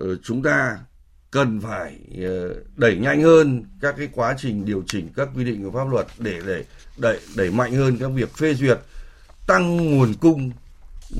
uh, 0.03 0.19
chúng 0.23 0.43
ta 0.43 0.79
cần 1.31 1.61
phải 1.61 1.99
uh, 2.13 2.57
đẩy 2.77 2.97
nhanh 2.97 3.23
hơn 3.23 3.65
các 3.81 3.95
cái 3.99 4.09
quá 4.13 4.35
trình 4.39 4.65
điều 4.65 4.83
chỉnh 4.87 5.09
các 5.17 5.29
quy 5.37 5.45
định 5.45 5.65
của 5.65 5.79
pháp 5.79 5.91
luật 5.91 6.07
để 6.19 6.41
để 6.47 6.65
đẩy 6.99 7.21
đẩy 7.37 7.51
mạnh 7.51 7.75
hơn 7.75 7.97
các 8.01 8.09
việc 8.09 8.37
phê 8.37 8.55
duyệt 8.55 8.79
tăng 9.47 9.77
nguồn 9.77 10.15
cung 10.15 10.51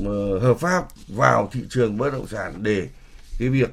uh, 0.01 0.41
hợp 0.41 0.57
pháp 0.59 0.85
vào 1.07 1.49
thị 1.51 1.61
trường 1.69 1.97
bất 1.97 2.13
động 2.13 2.27
sản 2.27 2.53
để 2.63 2.87
cái 3.39 3.49
việc 3.49 3.69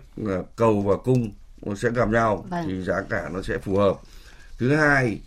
cầu 0.56 0.82
và 0.82 0.96
cung 1.04 1.30
nó 1.66 1.74
sẽ 1.74 1.90
gặp 1.90 2.08
nhau 2.08 2.46
vâng. 2.50 2.64
thì 2.68 2.82
giá 2.82 3.02
cả 3.10 3.28
nó 3.32 3.42
sẽ 3.42 3.58
phù 3.58 3.76
hợp. 3.76 3.96
Thứ 4.58 4.74
hai 4.74 5.20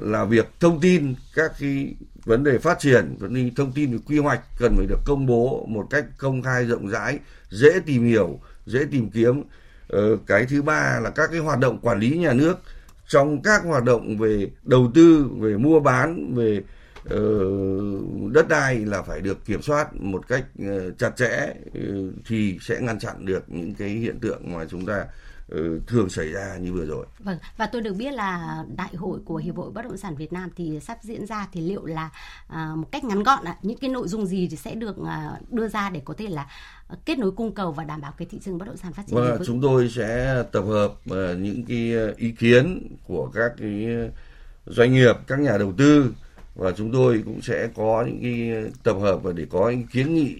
là 0.00 0.24
việc 0.24 0.46
thông 0.60 0.80
tin 0.80 1.14
các 1.34 1.52
cái 1.60 1.94
vấn 2.24 2.44
đề 2.44 2.58
phát 2.58 2.78
triển 2.78 3.16
vấn 3.18 3.34
đề 3.34 3.50
thông 3.56 3.72
tin 3.72 3.92
về 3.92 3.98
quy 4.06 4.18
hoạch 4.18 4.40
cần 4.58 4.74
phải 4.76 4.86
được 4.86 5.00
công 5.04 5.26
bố 5.26 5.66
một 5.68 5.86
cách 5.90 6.04
công 6.18 6.42
khai 6.42 6.64
rộng 6.64 6.88
rãi 6.88 7.18
dễ 7.50 7.80
tìm 7.86 8.04
hiểu 8.04 8.40
dễ 8.66 8.84
tìm 8.90 9.10
kiếm. 9.10 9.42
Ờ, 9.88 10.16
cái 10.26 10.46
thứ 10.46 10.62
ba 10.62 11.00
là 11.02 11.10
các 11.10 11.30
cái 11.30 11.40
hoạt 11.40 11.58
động 11.58 11.78
quản 11.82 11.98
lý 11.98 12.18
nhà 12.18 12.32
nước. 12.32 12.58
Trong 13.08 13.42
các 13.42 13.64
hoạt 13.64 13.84
động 13.84 14.18
về 14.18 14.50
đầu 14.62 14.90
tư 14.94 15.30
về 15.38 15.56
mua 15.56 15.80
bán 15.80 16.34
về 16.34 16.62
uh, 17.14 18.32
đất 18.32 18.48
đai 18.48 18.76
là 18.76 19.02
phải 19.02 19.20
được 19.20 19.44
kiểm 19.44 19.62
soát 19.62 19.94
một 19.94 20.28
cách 20.28 20.44
uh, 20.62 20.98
chặt 20.98 21.16
chẽ 21.16 21.54
uh, 21.68 22.14
thì 22.26 22.58
sẽ 22.60 22.80
ngăn 22.80 22.98
chặn 22.98 23.26
được 23.26 23.44
những 23.46 23.74
cái 23.74 23.88
hiện 23.88 24.20
tượng 24.20 24.52
mà 24.54 24.64
chúng 24.70 24.86
ta 24.86 25.04
thường 25.86 26.10
xảy 26.10 26.32
ra 26.32 26.56
như 26.60 26.72
vừa 26.72 26.84
rồi. 26.84 27.06
Vâng, 27.18 27.38
và 27.56 27.66
tôi 27.66 27.82
được 27.82 27.92
biết 27.92 28.14
là 28.14 28.64
đại 28.76 28.94
hội 28.94 29.18
của 29.24 29.36
Hiệp 29.36 29.56
hội 29.56 29.70
Bất 29.70 29.82
động 29.82 29.96
sản 29.96 30.16
Việt 30.16 30.32
Nam 30.32 30.50
thì 30.56 30.80
sắp 30.82 30.98
diễn 31.02 31.26
ra 31.26 31.48
thì 31.52 31.60
liệu 31.60 31.86
là 31.86 32.10
à, 32.48 32.72
một 32.76 32.88
cách 32.92 33.04
ngắn 33.04 33.22
gọn 33.22 33.44
ạ, 33.44 33.56
những 33.62 33.78
cái 33.78 33.90
nội 33.90 34.08
dung 34.08 34.26
gì 34.26 34.48
thì 34.50 34.56
sẽ 34.56 34.74
được 34.74 34.96
à, 35.06 35.30
đưa 35.50 35.68
ra 35.68 35.90
để 35.90 36.00
có 36.04 36.14
thể 36.18 36.28
là 36.28 36.46
kết 37.04 37.18
nối 37.18 37.30
cung 37.30 37.54
cầu 37.54 37.72
và 37.72 37.84
đảm 37.84 38.00
bảo 38.00 38.12
cái 38.18 38.28
thị 38.30 38.38
trường 38.44 38.58
bất 38.58 38.66
động 38.66 38.76
sản 38.76 38.92
phát 38.92 39.02
triển. 39.06 39.16
Vâng, 39.16 39.42
chúng 39.46 39.60
tôi 39.60 39.88
sẽ 39.88 40.42
tập 40.52 40.62
hợp 40.62 40.92
uh, 41.10 41.38
những 41.38 41.64
cái 41.68 41.92
ý 42.16 42.30
kiến 42.30 42.96
của 43.06 43.30
các 43.34 43.52
cái 43.58 43.88
doanh 44.66 44.92
nghiệp, 44.92 45.16
các 45.26 45.40
nhà 45.40 45.58
đầu 45.58 45.72
tư 45.76 46.14
và 46.54 46.72
chúng 46.72 46.92
tôi 46.92 47.22
cũng 47.24 47.42
sẽ 47.42 47.68
có 47.74 48.04
những 48.06 48.22
cái 48.22 48.72
tập 48.82 48.96
hợp 49.00 49.22
và 49.22 49.32
để 49.32 49.46
có 49.50 49.70
những 49.70 49.86
kiến 49.86 50.14
nghị 50.14 50.36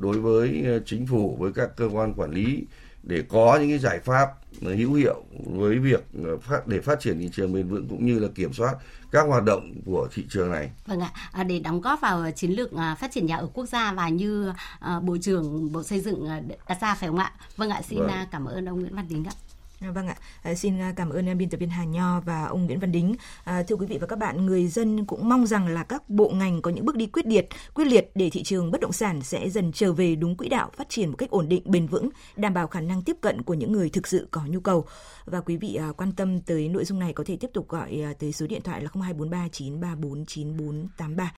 đối 0.00 0.20
với 0.20 0.64
chính 0.86 1.06
phủ 1.06 1.36
với 1.40 1.52
các 1.52 1.76
cơ 1.76 1.88
quan 1.92 2.14
quản 2.14 2.30
lý 2.30 2.64
để 3.06 3.22
có 3.28 3.58
những 3.60 3.70
cái 3.70 3.78
giải 3.78 4.00
pháp 4.00 4.28
hữu 4.60 4.94
hiệu 4.94 5.24
với 5.46 5.78
việc 5.78 6.04
phát 6.42 6.66
để 6.66 6.80
phát 6.80 7.00
triển 7.00 7.18
thị 7.18 7.30
trường 7.32 7.52
bền 7.52 7.68
vững 7.68 7.88
cũng 7.88 8.06
như 8.06 8.18
là 8.18 8.28
kiểm 8.34 8.52
soát 8.52 8.74
các 9.12 9.26
hoạt 9.26 9.44
động 9.44 9.74
của 9.86 10.08
thị 10.14 10.26
trường 10.30 10.50
này. 10.50 10.70
Vâng 10.86 11.00
ạ, 11.00 11.10
à, 11.32 11.44
để 11.44 11.60
đóng 11.60 11.80
góp 11.80 12.00
vào 12.00 12.30
chiến 12.30 12.50
lược 12.50 12.72
à, 12.72 12.94
phát 12.94 13.12
triển 13.12 13.26
nhà 13.26 13.36
ở 13.36 13.48
quốc 13.54 13.66
gia 13.66 13.92
và 13.92 14.08
như 14.08 14.52
Bộ 15.02 15.16
trưởng 15.22 15.72
Bộ 15.72 15.82
Xây 15.82 16.00
dựng 16.00 16.28
đặt 16.68 16.78
ra 16.80 16.94
phải 16.94 17.08
không 17.08 17.18
ạ? 17.18 17.32
Vâng 17.56 17.70
ạ, 17.70 17.82
xin 17.88 17.98
vâng. 17.98 18.10
cảm 18.30 18.44
ơn 18.44 18.68
ông 18.68 18.80
Nguyễn 18.80 18.94
Văn 18.94 19.08
Đính 19.08 19.24
ạ. 19.24 19.32
À, 19.80 19.90
vâng 19.90 20.06
ạ, 20.06 20.16
à, 20.42 20.54
xin 20.54 20.78
à, 20.80 20.92
cảm 20.96 21.10
ơn 21.10 21.28
à, 21.28 21.34
biên 21.34 21.50
tập 21.50 21.56
viên 21.56 21.68
Hà 21.68 21.84
Nho 21.84 22.20
và 22.20 22.44
ông 22.44 22.66
Nguyễn 22.66 22.80
Văn 22.80 22.92
Đính. 22.92 23.14
À, 23.44 23.62
thưa 23.62 23.76
quý 23.76 23.86
vị 23.86 23.98
và 23.98 24.06
các 24.06 24.18
bạn, 24.18 24.46
người 24.46 24.66
dân 24.66 25.04
cũng 25.04 25.28
mong 25.28 25.46
rằng 25.46 25.68
là 25.68 25.84
các 25.84 26.10
bộ 26.10 26.28
ngành 26.28 26.62
có 26.62 26.70
những 26.70 26.84
bước 26.84 26.96
đi 26.96 27.06
quyết 27.06 27.26
liệt, 27.26 27.48
quyết 27.74 27.84
liệt 27.84 28.10
để 28.14 28.30
thị 28.30 28.42
trường 28.42 28.70
bất 28.70 28.80
động 28.80 28.92
sản 28.92 29.22
sẽ 29.22 29.50
dần 29.50 29.72
trở 29.72 29.92
về 29.92 30.14
đúng 30.14 30.36
quỹ 30.36 30.48
đạo, 30.48 30.70
phát 30.76 30.88
triển 30.88 31.10
một 31.10 31.16
cách 31.18 31.30
ổn 31.30 31.48
định, 31.48 31.62
bền 31.64 31.86
vững, 31.86 32.08
đảm 32.36 32.54
bảo 32.54 32.66
khả 32.66 32.80
năng 32.80 33.02
tiếp 33.02 33.16
cận 33.20 33.42
của 33.42 33.54
những 33.54 33.72
người 33.72 33.90
thực 33.90 34.06
sự 34.06 34.28
có 34.30 34.40
nhu 34.46 34.60
cầu. 34.60 34.84
Và 35.24 35.40
quý 35.40 35.56
vị 35.56 35.74
à, 35.74 35.92
quan 35.96 36.12
tâm 36.12 36.40
tới 36.40 36.68
nội 36.68 36.84
dung 36.84 36.98
này 36.98 37.12
có 37.12 37.24
thể 37.26 37.36
tiếp 37.36 37.50
tục 37.54 37.68
gọi 37.68 38.02
à, 38.04 38.12
tới 38.18 38.32
số 38.32 38.46
điện 38.46 38.62
thoại 38.62 38.82
là 38.82 38.88
0243 38.94 39.48
934 39.48 40.24
9483 40.26 41.32